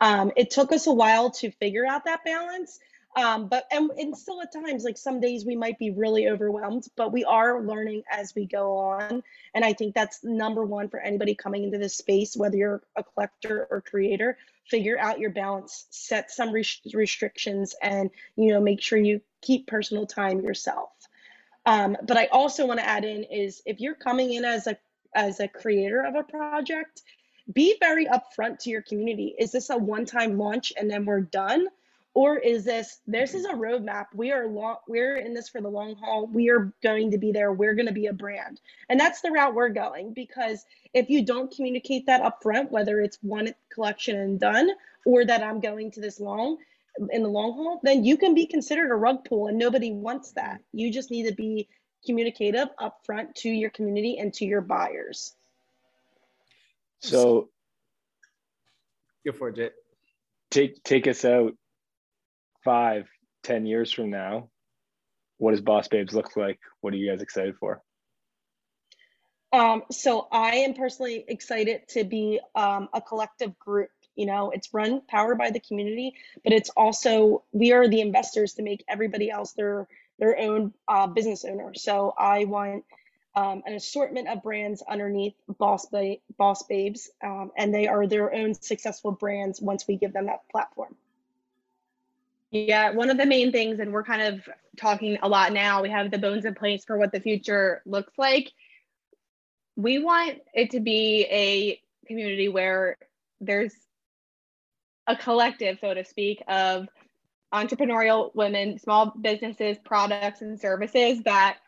[0.00, 2.78] Um, it took us a while to figure out that balance
[3.16, 6.86] um, but and, and still at times like some days we might be really overwhelmed
[6.96, 9.22] but we are learning as we go on.
[9.54, 13.02] And i think that's number one for anybody coming into this space whether you're a
[13.02, 14.36] collector or creator
[14.68, 20.06] figure out your balance set some restrictions and you know make sure you keep personal
[20.06, 20.90] time yourself
[21.66, 24.78] um, but I also want to add in is if you're coming in as a
[25.14, 27.02] as a creator of a project,
[27.52, 29.34] be very upfront to your community.
[29.38, 31.66] Is this a one-time launch and then we're done?
[32.14, 34.06] Or is this this is a roadmap?
[34.14, 36.26] We are long we're in this for the long haul.
[36.26, 37.52] We are going to be there.
[37.52, 38.60] We're going to be a brand.
[38.88, 40.64] And that's the route we're going because
[40.94, 44.70] if you don't communicate that upfront, whether it's one collection and done
[45.04, 46.56] or that I'm going to this long,
[47.10, 50.32] in the long haul, then you can be considered a rug pull and nobody wants
[50.32, 50.60] that.
[50.72, 51.68] You just need to be
[52.04, 55.34] communicative upfront to your community and to your buyers.
[57.00, 57.50] So
[59.24, 59.70] go for it, Jay.
[60.50, 61.52] Take take us out
[62.64, 63.08] five,
[63.42, 64.48] ten years from now.
[65.38, 66.58] What does Boss Babes look like?
[66.80, 67.82] What are you guys excited for?
[69.52, 74.72] Um, so I am personally excited to be um, a collective group you know it's
[74.72, 79.30] run powered by the community but it's also we are the investors to make everybody
[79.30, 79.86] else their
[80.18, 82.84] their own uh, business owner so i want
[83.34, 88.34] um, an assortment of brands underneath boss ba- boss babes um, and they are their
[88.34, 90.94] own successful brands once we give them that platform
[92.50, 95.90] yeah, one of the main things, and we're kind of talking a lot now, we
[95.90, 98.52] have the bones in place for what the future looks like.
[99.74, 102.96] We want it to be a community where
[103.40, 103.74] there's
[105.06, 106.88] a collective, so to speak, of
[107.54, 111.58] entrepreneurial women, small businesses, products, and services that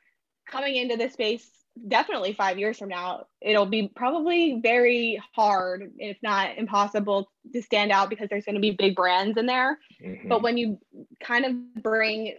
[0.46, 1.48] coming into this space
[1.86, 7.92] definitely five years from now, it'll be probably very hard, if not impossible, to stand
[7.92, 9.78] out because there's going to be big brands in there.
[10.04, 10.28] Mm-hmm.
[10.28, 10.78] But when you
[11.22, 12.34] kind of bring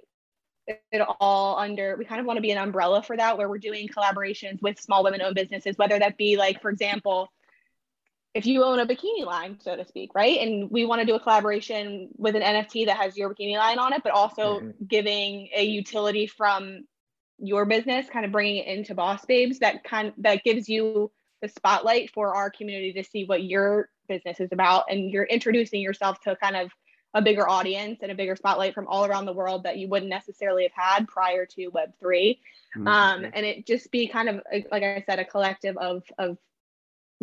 [0.68, 3.58] it all under, we kind of want to be an umbrella for that, where we're
[3.58, 7.32] doing collaborations with small women owned businesses, whether that be like, for example,
[8.40, 10.40] if you own a bikini line, so to speak, right?
[10.40, 13.80] And we want to do a collaboration with an NFT that has your bikini line
[13.80, 14.86] on it, but also mm-hmm.
[14.88, 16.86] giving a utility from
[17.38, 21.12] your business, kind of bringing it into Boss Babes that kind that gives you
[21.42, 25.82] the spotlight for our community to see what your business is about, and you're introducing
[25.82, 26.72] yourself to kind of
[27.14, 30.10] a bigger audience and a bigger spotlight from all around the world that you wouldn't
[30.10, 32.40] necessarily have had prior to Web 3
[32.78, 32.88] mm-hmm.
[32.88, 36.38] um, and it just be kind of like I said, a collective of of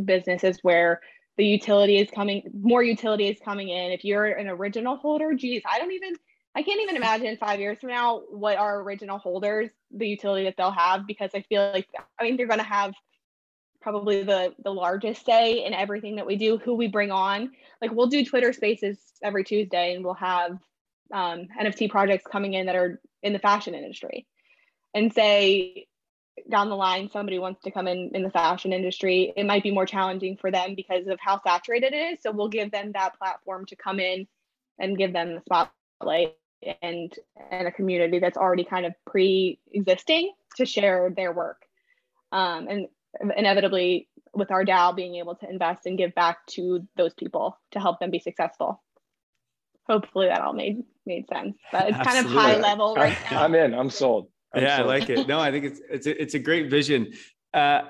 [0.02, 1.00] businesses where
[1.36, 3.92] the utility is coming, more utility is coming in.
[3.92, 6.14] If you're an original holder, geez, I don't even,
[6.54, 10.54] I can't even imagine five years from now what our original holders, the utility that
[10.56, 11.88] they'll have, because I feel like,
[12.18, 12.94] I mean, they're going to have
[13.86, 17.52] probably the the largest say in everything that we do, who we bring on.
[17.80, 20.58] Like we'll do Twitter Spaces every Tuesday, and we'll have
[21.12, 24.26] um, NFT projects coming in that are in the fashion industry,
[24.92, 25.86] and say
[26.50, 29.70] down the line somebody wants to come in in the fashion industry it might be
[29.70, 32.18] more challenging for them because of how saturated it is.
[32.22, 34.26] So we'll give them that platform to come in
[34.78, 36.34] and give them the spotlight
[36.82, 37.12] and
[37.50, 41.62] and a community that's already kind of pre-existing to share their work.
[42.32, 42.88] Um, and
[43.36, 47.80] inevitably with our DAO being able to invest and give back to those people to
[47.80, 48.82] help them be successful.
[49.86, 52.34] Hopefully that all made made sense but it's Absolutely.
[52.34, 53.72] kind of high level right now i'm in.
[53.72, 55.26] I'm sold I'm yeah, I like it.
[55.28, 57.12] No, I think it's it's a, it's a great vision.
[57.52, 57.82] Uh,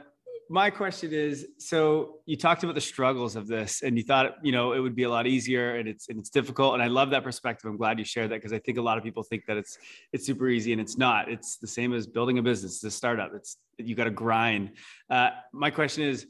[0.48, 4.52] my question is so you talked about the struggles of this and you thought you
[4.52, 6.74] know it would be a lot easier and it's and it's difficult.
[6.74, 7.68] And i love that perspective.
[7.68, 9.78] I'm glad you shared that because i think a lot of people think that it's
[10.12, 11.30] it's super easy and it's not.
[11.30, 13.32] It's the same as building a business it's a startup.
[13.34, 14.72] It's you got to grind.
[15.10, 16.26] Uh, my question is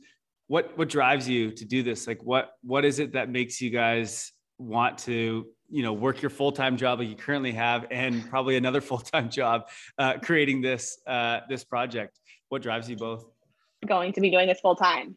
[0.48, 2.06] what what drives you to do this?
[2.06, 6.30] Like what what is it that makes you guys want to you know work your
[6.30, 11.40] full-time job like you currently have and probably another full-time job uh, creating this uh,
[11.48, 13.24] this project what drives you both
[13.86, 15.16] going to be doing this full-time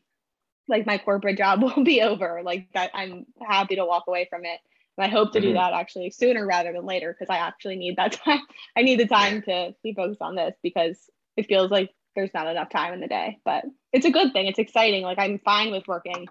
[0.68, 4.44] like my corporate job will be over like that i'm happy to walk away from
[4.44, 4.60] it
[4.98, 5.50] and i hope to mm-hmm.
[5.50, 8.42] do that actually sooner rather than later because i actually need that time
[8.78, 12.48] i need the time to be focused on this because it feels like there's not
[12.48, 13.40] enough time in the day.
[13.46, 14.48] But it's a good thing.
[14.48, 15.04] It's exciting.
[15.04, 16.28] Like I'm fine with working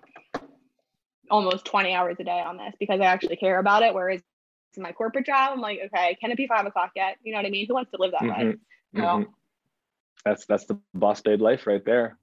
[1.30, 3.94] almost 20 hours a day on this because I actually care about it.
[3.94, 4.20] Whereas
[4.76, 7.16] in my corporate job, I'm like, okay, can it be five o'clock yet?
[7.22, 7.66] You know what I mean?
[7.66, 8.48] Who wants to live that mm-hmm.
[8.48, 8.56] way?
[8.92, 9.06] You know?
[9.06, 9.30] mm-hmm.
[10.24, 12.18] That's that's the boss babe life right there.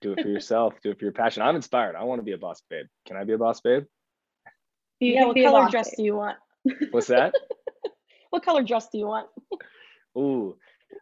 [0.00, 0.74] Do it for yourself.
[0.82, 1.42] Do it for your passion.
[1.42, 1.96] I'm inspired.
[1.96, 2.86] I want to be a boss babe.
[3.06, 3.84] Can I be a boss babe?
[5.00, 5.96] You yeah, what color dress babe.
[5.96, 6.36] do you want?
[6.90, 7.34] What's that?
[8.30, 9.28] what color dress do you want?
[10.16, 10.56] Ooh,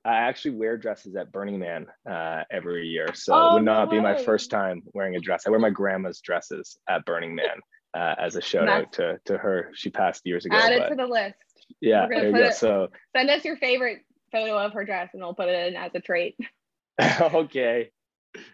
[0.05, 3.85] I actually wear dresses at Burning Man uh, every year, so oh, it would not
[3.85, 5.45] no be my first time wearing a dress.
[5.47, 7.61] I wear my grandma's dresses at Burning Man
[7.95, 9.71] uh, as a shout out to to her.
[9.75, 10.57] She passed years ago.
[10.57, 11.37] Add it to the list.
[11.81, 12.39] Yeah, there you go.
[12.39, 14.01] It, so send us your favorite
[14.33, 16.37] photo of her dress, and we'll put it in as a trait.
[17.21, 17.91] okay.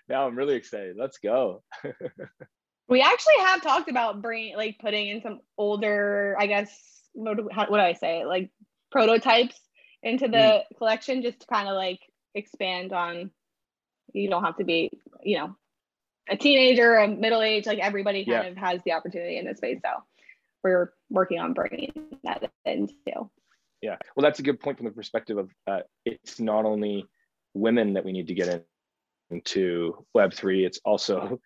[0.09, 0.97] Now I'm really excited.
[0.99, 1.63] Let's go.
[2.89, 6.71] we actually have talked about bringing, like, putting in some older, I guess,
[7.13, 8.51] what do, how, what do I say, like
[8.91, 9.59] prototypes
[10.05, 10.63] into the mm.
[10.79, 12.01] collection, just to kind of like
[12.35, 13.31] expand on.
[14.13, 14.91] You don't have to be,
[15.25, 15.57] you know,
[16.29, 18.51] a teenager, a middle age, like everybody kind yeah.
[18.51, 19.81] of has the opportunity in this space.
[19.83, 19.91] So
[20.63, 21.93] we're working on bringing
[22.23, 23.31] that in too.
[23.83, 27.07] Yeah, well, that's a good point from the perspective of uh, it's not only
[27.55, 28.63] women that we need to get in,
[29.31, 31.41] into Web three; it's also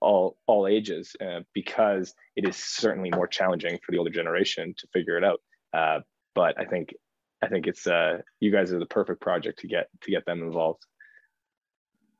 [0.00, 4.86] all all ages uh, because it is certainly more challenging for the older generation to
[4.92, 5.40] figure it out.
[5.72, 6.00] Uh,
[6.34, 6.94] but I think
[7.42, 10.42] I think it's uh, you guys are the perfect project to get to get them
[10.42, 10.84] involved.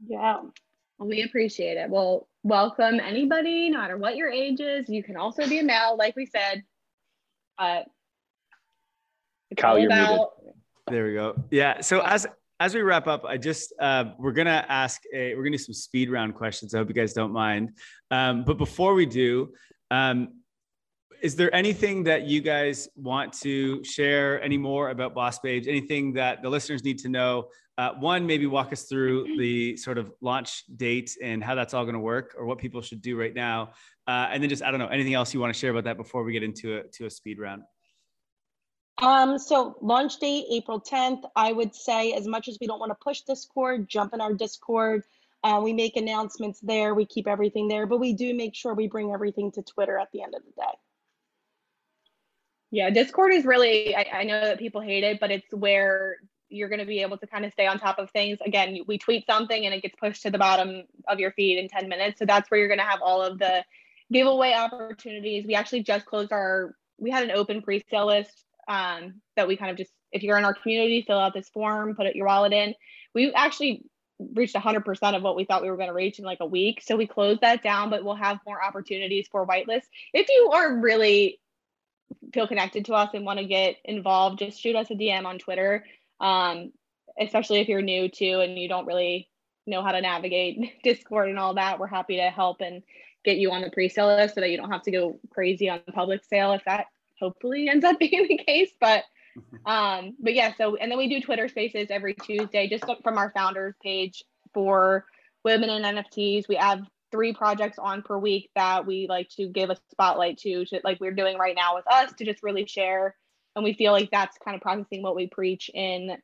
[0.07, 0.43] Yeah,
[0.99, 1.89] we appreciate it.
[1.89, 4.89] Well, welcome anybody, no matter what your age is.
[4.89, 6.63] You can also be a male, like we said.
[7.59, 7.83] Uh,
[9.57, 10.61] Kyle, you're about- muted.
[10.89, 11.35] There we go.
[11.51, 11.81] Yeah.
[11.81, 12.29] So as
[12.61, 15.75] as we wrap up, I just uh, we're gonna ask a we're gonna do some
[15.75, 16.75] speed round questions.
[16.75, 17.73] I hope you guys don't mind.
[18.11, 19.53] Um, but before we do,
[19.91, 20.41] um,
[21.27, 25.67] is there anything that you guys want to share any more about Boss Babes?
[25.67, 27.49] Anything that the listeners need to know
[27.79, 31.83] uh, one, maybe walk us through the sort of launch date and how that's all
[31.83, 33.73] going to work, or what people should do right now,
[34.07, 35.97] uh, and then just I don't know anything else you want to share about that
[35.97, 37.65] before we get into a to a speed round.
[39.03, 41.23] Um, so launch date April 10th.
[41.35, 44.33] I would say as much as we don't want to push Discord, jump in our
[44.33, 45.03] Discord.
[45.43, 46.95] Uh, we make announcements there.
[46.95, 50.09] We keep everything there, but we do make sure we bring everything to Twitter at
[50.13, 50.75] the end of the day.
[52.71, 56.17] Yeah, Discord is really, I, I know that people hate it, but it's where
[56.49, 58.39] you're going to be able to kind of stay on top of things.
[58.45, 61.69] Again, we tweet something and it gets pushed to the bottom of your feed in
[61.69, 62.19] 10 minutes.
[62.19, 63.65] So that's where you're going to have all of the
[64.13, 65.47] giveaway opportunities.
[65.47, 69.57] We actually just closed our, we had an open pre sale list um, that we
[69.57, 72.53] kind of just, if you're in our community, fill out this form, put your wallet
[72.53, 72.75] in.
[73.15, 73.85] We actually
[74.19, 76.83] reached 100% of what we thought we were going to reach in like a week.
[76.83, 79.85] So we closed that down, but we'll have more opportunities for whitelist.
[80.13, 81.39] If you are really
[82.33, 85.39] feel connected to us and want to get involved, just shoot us a DM on
[85.39, 85.85] Twitter
[86.21, 86.73] um,
[87.19, 89.29] especially if you're new to and you don't really
[89.67, 91.79] know how to navigate Discord and all that.
[91.79, 92.83] We're happy to help and
[93.25, 95.81] get you on the pre-sale list so that you don't have to go crazy on
[95.87, 96.87] the public sale if that
[97.19, 98.71] hopefully ends up being the case.
[98.81, 99.05] But
[99.67, 103.31] um, but yeah, so and then we do Twitter spaces every Tuesday, just from our
[103.33, 105.05] founders page for
[105.45, 106.49] women in NFTs.
[106.49, 106.81] We have
[107.11, 111.01] three projects on per week that we like to give a spotlight to, to like
[111.01, 113.15] we're doing right now with us to just really share.
[113.55, 116.17] And we feel like that's kind of practicing what we preach in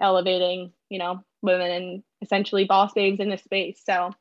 [0.00, 3.80] elevating you know women and essentially boss babes in this space.
[3.84, 4.12] So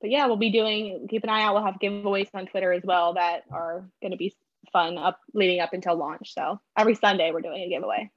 [0.00, 1.54] but yeah we'll be doing keep an eye out.
[1.54, 4.34] We'll have giveaways on twitter as well that are going to be
[4.72, 6.34] fun up leading up until launch.
[6.34, 8.10] So every sunday we're doing a giveaway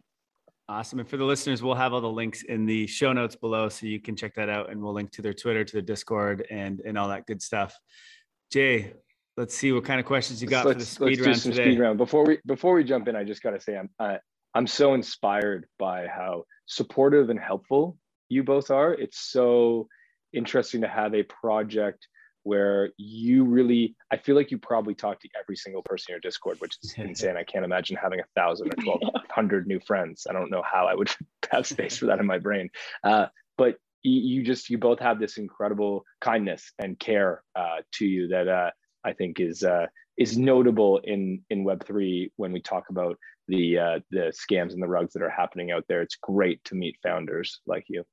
[0.67, 3.69] awesome and for the listeners we'll have all the links in the show notes below
[3.69, 6.45] so you can check that out and we'll link to their twitter to their discord
[6.49, 7.79] and and all that good stuff
[8.51, 8.91] jay
[9.37, 11.63] let's see what kind of questions you got let's, for the speed round today.
[11.63, 11.97] Speed round.
[11.97, 14.19] Before we before we jump in, I just got to say I'm I,
[14.53, 17.97] I'm so inspired by how supportive and helpful
[18.29, 18.93] you both are.
[18.93, 19.87] It's so
[20.33, 22.07] interesting to have a project
[22.45, 26.19] where you really I feel like you probably talk to every single person in your
[26.21, 27.35] Discord, which is insane.
[27.35, 30.27] I can't imagine having a thousand or twelve hundred new friends.
[30.29, 31.09] I don't know how I would
[31.51, 32.69] have space for that in my brain.
[33.03, 33.27] Uh,
[33.57, 38.47] but you just you both have this incredible kindness and care uh, to you that
[38.47, 38.69] uh,
[39.03, 39.87] I think is uh,
[40.17, 43.17] is notable in in Web three when we talk about
[43.47, 46.03] the uh, the scams and the rugs that are happening out there.
[46.03, 48.03] It's great to meet founders like you.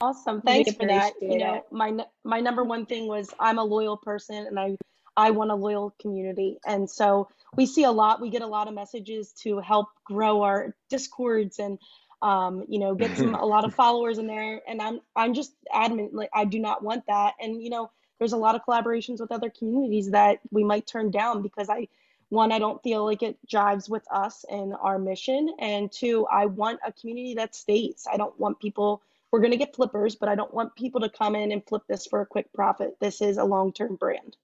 [0.00, 1.14] Awesome, thanks for that.
[1.20, 4.76] You know, my my number one thing was I'm a loyal person, and I
[5.16, 8.20] I want a loyal community, and so we see a lot.
[8.20, 11.78] We get a lot of messages to help grow our discords and
[12.22, 14.60] um, you know get some a lot of followers in there.
[14.68, 17.34] And I'm I'm just adamant like I do not want that.
[17.40, 17.90] And you know
[18.20, 21.88] there's a lot of collaborations with other communities that we might turn down because I
[22.28, 26.46] one I don't feel like it jives with us and our mission and two I
[26.46, 28.06] want a community that stays.
[28.10, 31.10] I don't want people we're going to get flippers, but I don't want people to
[31.10, 32.96] come in and flip this for a quick profit.
[33.00, 34.36] This is a long term brand.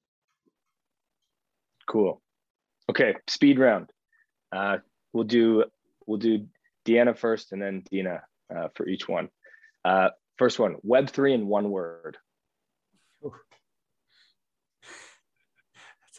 [1.86, 2.20] Cool.
[2.90, 3.90] Okay, speed round.
[4.52, 4.78] Uh,
[5.12, 5.64] we'll do
[6.06, 6.46] we'll do
[6.84, 8.22] Deanna first, and then Dina
[8.54, 9.30] uh, for each one.
[9.84, 12.18] Uh, first one: Web three in one word.
[13.22, 13.34] That's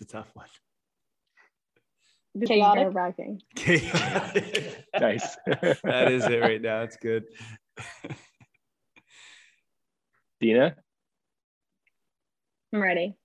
[0.01, 0.47] a tough one.
[2.45, 2.93] Chaotic.
[3.55, 4.85] Chaotic.
[4.99, 5.37] nice.
[5.45, 6.81] that is it right now.
[6.81, 7.25] It's good.
[10.39, 10.75] Dina?
[12.73, 13.15] I'm ready.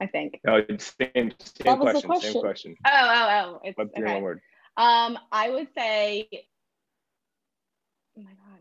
[0.00, 0.40] I think.
[0.44, 2.74] No, oh, same, same question, question, Same question.
[2.84, 3.60] Oh, oh, oh.
[3.62, 4.14] It's, Web three okay.
[4.14, 4.40] one word.
[4.76, 6.28] Um, I would say.
[8.18, 8.60] Oh my god.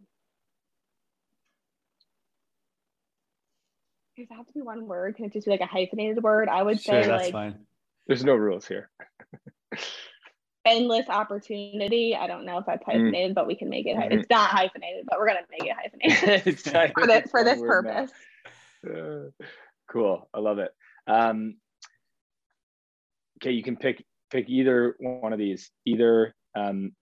[4.17, 5.15] Does it have to be one word?
[5.15, 6.47] Can it just be like a hyphenated word?
[6.47, 7.31] I would sure, say that's like.
[7.31, 7.65] Fine.
[8.05, 8.91] There's no rules here.
[10.65, 12.15] endless opportunity.
[12.15, 12.91] I don't know if that's mm.
[12.91, 13.35] hyphenated, mm.
[13.35, 13.97] but we can make it.
[13.97, 14.19] Mm-hmm.
[14.19, 18.11] It's not hyphenated, but we're gonna make it hyphenated for this for this purpose.
[18.85, 19.45] Uh,
[19.89, 20.71] cool, I love it.
[21.07, 21.55] Um,
[23.41, 26.93] okay, you can pick pick either one of these, either um,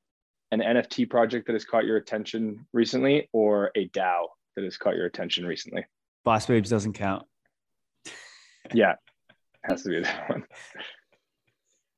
[0.52, 4.96] an NFT project that has caught your attention recently, or a DAO that has caught
[4.96, 5.86] your attention recently.
[6.26, 7.26] Boss Babes doesn't count.
[8.74, 8.96] yeah,
[9.64, 10.46] has to be that one.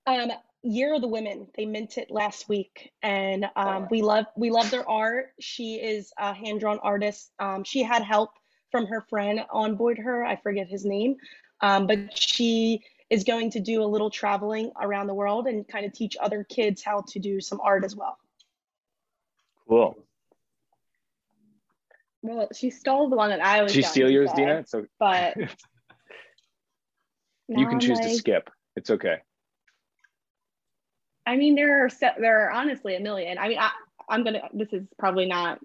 [0.07, 0.31] Um,
[0.63, 1.47] Year of the Women.
[1.55, 5.31] They mint it last week, and um, we love we love their art.
[5.39, 7.31] She is a hand drawn artist.
[7.39, 8.31] Um, she had help
[8.71, 10.23] from her friend on board her.
[10.23, 11.15] I forget his name,
[11.61, 15.85] um, but she is going to do a little traveling around the world and kind
[15.85, 18.17] of teach other kids how to do some art as well.
[19.67, 19.97] Cool.
[22.21, 23.73] Well, she stole the one that I was.
[23.73, 24.63] She steal yours, Dina.
[24.67, 25.35] So, but
[27.47, 28.49] you can choose like, to skip.
[28.75, 29.17] It's okay.
[31.25, 33.37] I mean, there are there are honestly a million.
[33.37, 33.71] I mean, I,
[34.09, 34.49] I'm gonna.
[34.53, 35.59] This is probably not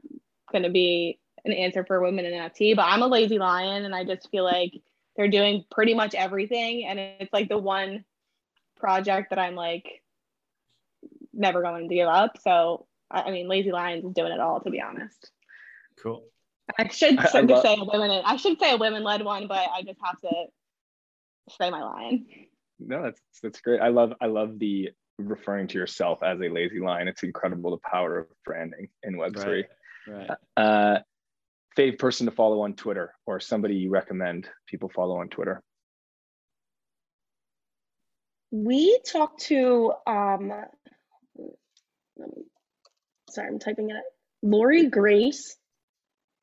[0.53, 4.05] gonna be an answer for women in NFT, but I'm a lazy lion, and I
[4.05, 4.73] just feel like
[5.17, 8.05] they're doing pretty much everything, and it's like the one
[8.77, 10.03] project that I'm like
[11.33, 12.39] never going to give up.
[12.43, 15.31] So I mean, Lazy Lions is doing it all, to be honest.
[16.03, 16.25] Cool.
[16.79, 18.23] I should, I love- say a women.
[18.25, 20.47] I should say a women-led one, but I just have to
[21.51, 22.27] say my line.
[22.79, 23.81] No, that's that's great.
[23.81, 27.09] I love I love the referring to yourself as a lazy lion.
[27.09, 29.65] It's incredible the power of branding in Web3.
[30.09, 30.29] Right.
[30.29, 30.31] right.
[30.57, 30.99] Uh,
[31.77, 35.63] fave person to follow on Twitter or somebody you recommend people follow on Twitter?
[38.51, 40.53] We talked to, um,
[43.31, 44.03] sorry, I'm typing it.
[44.43, 45.57] Lori Grace.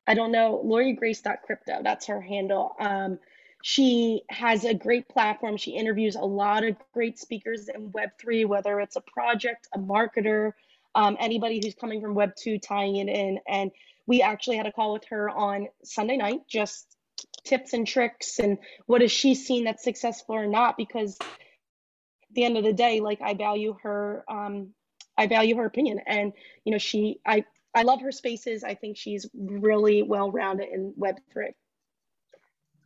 [0.06, 1.80] I don't know, Lori Grace crypto.
[1.82, 2.76] That's her handle.
[2.78, 3.18] Um,
[3.66, 5.56] she has a great platform.
[5.56, 10.52] She interviews a lot of great speakers in Web3, whether it's a project, a marketer,
[10.94, 13.38] um, anybody who's coming from Web2 tying it in.
[13.48, 13.70] And
[14.06, 16.94] we actually had a call with her on Sunday night, just
[17.44, 20.76] tips and tricks and what has she seen that's successful or not.
[20.76, 21.26] Because at
[22.34, 24.74] the end of the day, like I value her, um,
[25.16, 26.00] I value her opinion.
[26.06, 26.34] And,
[26.66, 28.62] you know, she, I, I love her spaces.
[28.62, 31.54] I think she's really well rounded in Web3.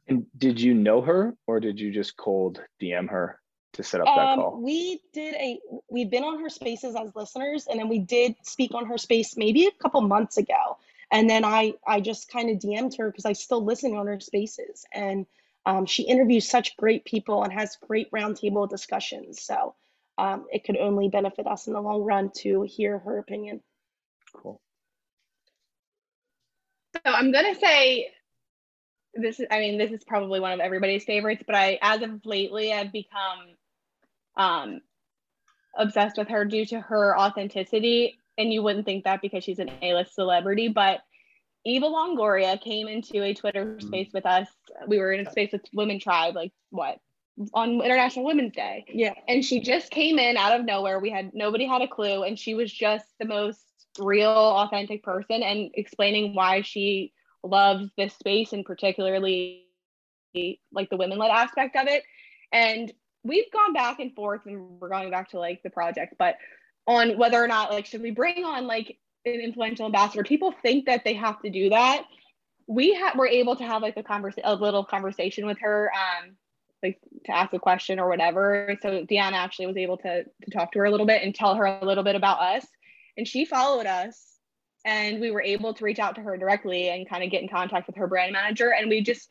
[0.08, 3.40] And did you know her or did you just cold DM her
[3.74, 4.60] to set up that um, call?
[4.60, 5.58] We did a
[5.90, 9.36] we've been on her spaces as listeners and then we did speak on her space
[9.36, 10.78] maybe a couple months ago.
[11.10, 14.20] And then I I just kind of DM'd her because I still listen on her
[14.20, 15.26] spaces and
[15.66, 19.42] um, she interviews such great people and has great roundtable discussions.
[19.42, 19.74] So
[20.16, 23.60] um, it could only benefit us in the long run to hear her opinion.
[24.32, 24.60] Cool.
[26.94, 28.10] So I'm gonna say
[29.14, 32.24] this is i mean this is probably one of everybody's favorites but i as of
[32.24, 33.40] lately i've become
[34.36, 34.80] um
[35.78, 38.18] obsessed with her due to her authenticity.
[38.36, 41.00] And you wouldn't think that because she's an a-list celebrity but
[41.64, 43.86] eva longoria came into a twitter mm-hmm.
[43.86, 44.48] space with us.
[44.86, 46.98] We were in a space with women tribe like what
[47.54, 48.84] on international women's day.
[48.88, 49.14] Yeah.
[49.28, 50.98] And she just came in out of nowhere.
[50.98, 52.24] We had nobody had a clue.
[52.24, 53.60] And she was just the most
[53.98, 59.64] real authentic person and explaining why she loves this space and particularly
[60.72, 62.02] like the women led aspect of it.
[62.52, 62.92] And
[63.24, 66.36] we've gone back and forth and we're going back to like the project, but
[66.86, 70.86] on whether or not like should we bring on like an influential ambassador, people think
[70.86, 72.04] that they have to do that.
[72.66, 76.36] We ha- were able to have like a conversation, a little conversation with her, um,
[76.82, 78.76] like to ask a question or whatever.
[78.82, 81.54] So Deanna actually was able to to talk to her a little bit and tell
[81.54, 82.66] her a little bit about us,
[83.16, 84.37] and she followed us
[84.88, 87.48] and we were able to reach out to her directly and kind of get in
[87.48, 88.72] contact with her brand manager.
[88.72, 89.28] And we just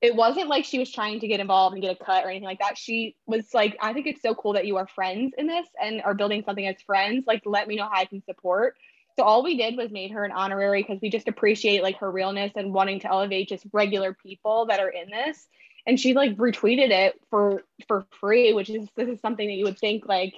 [0.00, 2.46] it wasn't like she was trying to get involved and get a cut or anything
[2.46, 2.78] like that.
[2.78, 6.00] She was like i think it's so cool that you are friends in this and
[6.02, 7.26] are building something as friends.
[7.26, 8.76] Like let me know how i can support.
[9.18, 12.10] So all we did was made her an honorary because we just appreciate like her
[12.10, 15.46] realness and wanting to elevate just regular people that are in this.
[15.86, 19.64] And she like retweeted it for for free, which is this is something that you
[19.64, 20.34] would think like,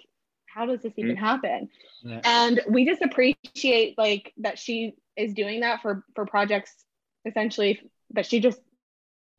[0.52, 1.24] how does this even mm-hmm.
[1.24, 1.68] happen?
[2.02, 2.20] Yeah.
[2.24, 6.84] And we just appreciate like that she is doing that for for projects
[7.24, 7.80] essentially
[8.10, 8.60] that she just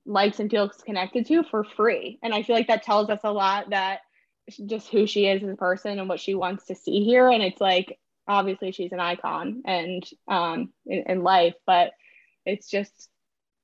[0.05, 2.19] likes and feels connected to for free.
[2.23, 3.99] And I feel like that tells us a lot that
[4.65, 7.29] just who she is as a person and what she wants to see here.
[7.29, 7.97] And it's like
[8.27, 11.91] obviously she's an icon and um in, in life, but
[12.45, 13.09] it's just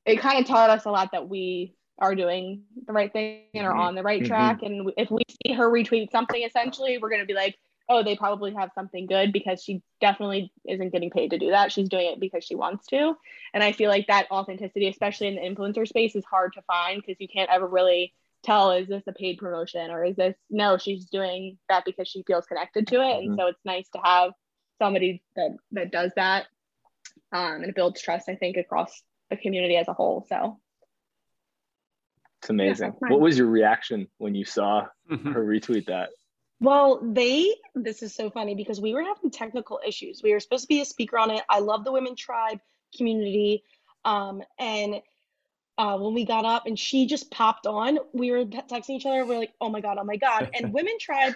[0.06, 3.66] it kind of taught us a lot that we are doing the right thing and
[3.66, 3.82] are mm-hmm.
[3.82, 4.30] on the right mm-hmm.
[4.30, 4.62] track.
[4.64, 7.58] And if we see her retweet something, essentially, we're going to be like,
[7.90, 11.72] oh, they probably have something good because she definitely isn't getting paid to do that.
[11.72, 13.16] She's doing it because she wants to.
[13.54, 17.02] And I feel like that authenticity, especially in the influencer space, is hard to find
[17.02, 20.78] because you can't ever really tell is this a paid promotion or is this no,
[20.78, 23.00] she's doing that because she feels connected to it.
[23.00, 23.30] Mm-hmm.
[23.32, 24.32] And so it's nice to have
[24.80, 26.46] somebody that that does that.
[27.32, 30.26] Um, and it builds trust, I think, across the community as a whole.
[30.30, 30.60] So
[32.42, 32.94] it's amazing.
[33.02, 35.32] Yeah, what was your reaction when you saw mm-hmm.
[35.32, 36.10] her retweet that?
[36.62, 40.22] Well, they, this is so funny because we were having technical issues.
[40.24, 41.44] We were supposed to be a speaker on it.
[41.50, 42.60] I love the Women Tribe
[42.98, 43.64] community.
[44.04, 45.02] Um, and
[45.78, 49.24] uh, when we got up and she just popped on, we were texting each other.
[49.26, 50.50] We are like, oh my God, oh my God.
[50.54, 51.36] And Women Tribe,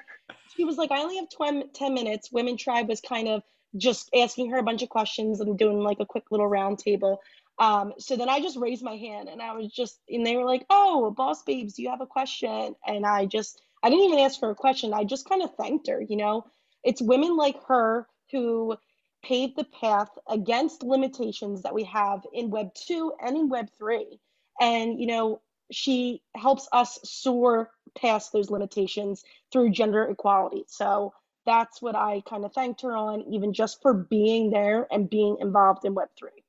[0.56, 2.32] she was like, I only have 20, 10 minutes.
[2.32, 3.44] Women Tribe was kind of
[3.78, 7.18] just asking her a bunch of questions and doing like a quick little roundtable.
[7.60, 10.46] Um, so then I just raised my hand and I was just, and they were
[10.46, 12.76] like, oh, Boss Babes, you have a question?
[12.86, 14.94] And I just, I didn't even ask for a question.
[14.94, 16.02] I just kind of thanked her.
[16.02, 16.46] You know,
[16.84, 18.76] it's women like her who
[19.24, 24.20] paved the path against limitations that we have in Web 2 and in Web 3.
[24.60, 25.42] And, you know,
[25.72, 30.66] she helps us soar past those limitations through gender equality.
[30.68, 31.14] So
[31.46, 35.38] that's what I kind of thanked her on, even just for being there and being
[35.40, 36.43] involved in Web 3.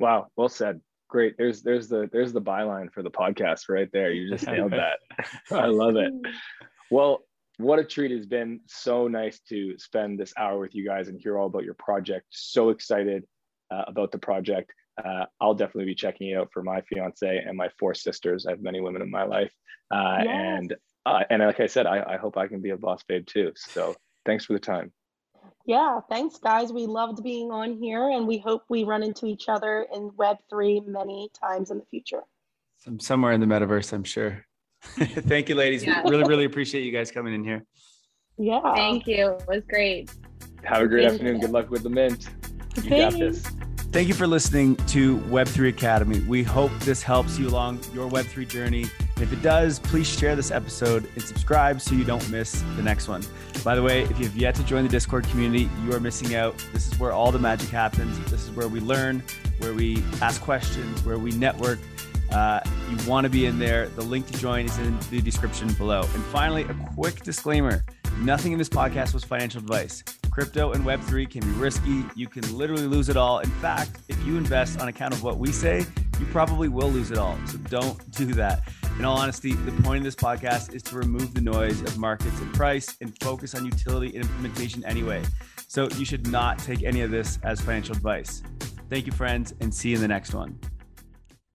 [0.00, 0.80] Wow, well said.
[1.08, 1.36] Great.
[1.36, 4.12] There's there's the there's the byline for the podcast right there.
[4.12, 4.98] You just nailed that.
[5.50, 6.12] I love it.
[6.90, 7.20] Well
[7.58, 8.60] what a treat it's been.
[8.66, 12.26] So nice to spend this hour with you guys and hear all about your project.
[12.30, 13.24] So excited
[13.70, 14.72] uh, about the project.
[15.02, 18.46] Uh, i'll definitely be checking it out for my fiance and my four sisters.
[18.46, 19.52] I have many women in my life.
[19.90, 20.28] Uh, yes.
[20.28, 23.26] and uh, and like i said I, I hope i can be a boss babe
[23.26, 23.52] too.
[23.56, 23.94] So
[24.24, 24.92] thanks for the time
[25.70, 26.72] yeah, thanks, guys.
[26.72, 30.84] We loved being on here, and we hope we run into each other in Web3
[30.88, 32.22] many times in the future.
[32.78, 34.44] Some, somewhere in the metaverse, I'm sure.
[34.82, 35.84] Thank you, ladies.
[35.84, 36.02] Yeah.
[36.02, 37.64] Really, really appreciate you guys coming in here.
[38.36, 38.60] Yeah.
[38.74, 39.36] Thank you.
[39.38, 40.10] It was great.
[40.64, 41.36] Have a great Thank afternoon.
[41.36, 41.42] You.
[41.42, 42.28] Good luck with the mint.
[42.74, 43.14] You Thanks.
[43.14, 43.46] got this.
[43.92, 46.18] Thank you for listening to Web3 Academy.
[46.20, 48.86] We hope this helps you along your Web3 journey.
[49.20, 52.82] And if it does, please share this episode and subscribe so you don't miss the
[52.82, 53.22] next one.
[53.62, 56.36] By the way, if you have yet to join the Discord community, you are missing
[56.36, 56.56] out.
[56.72, 58.18] This is where all the magic happens.
[58.30, 59.22] This is where we learn,
[59.58, 61.80] where we ask questions, where we network.
[62.32, 63.88] Uh, you want to be in there.
[63.88, 66.00] The link to join is in the description below.
[66.00, 67.84] And finally, a quick disclaimer
[68.20, 70.02] nothing in this podcast was financial advice.
[70.30, 72.04] Crypto and Web3 can be risky.
[72.14, 73.40] You can literally lose it all.
[73.40, 75.84] In fact, if you invest on account of what we say,
[76.18, 77.38] you probably will lose it all.
[77.46, 78.62] So don't do that.
[79.00, 82.38] In all honesty, the point of this podcast is to remove the noise of markets
[82.38, 85.22] and price and focus on utility and implementation anyway.
[85.68, 88.42] So you should not take any of this as financial advice.
[88.90, 90.60] Thank you, friends, and see you in the next one.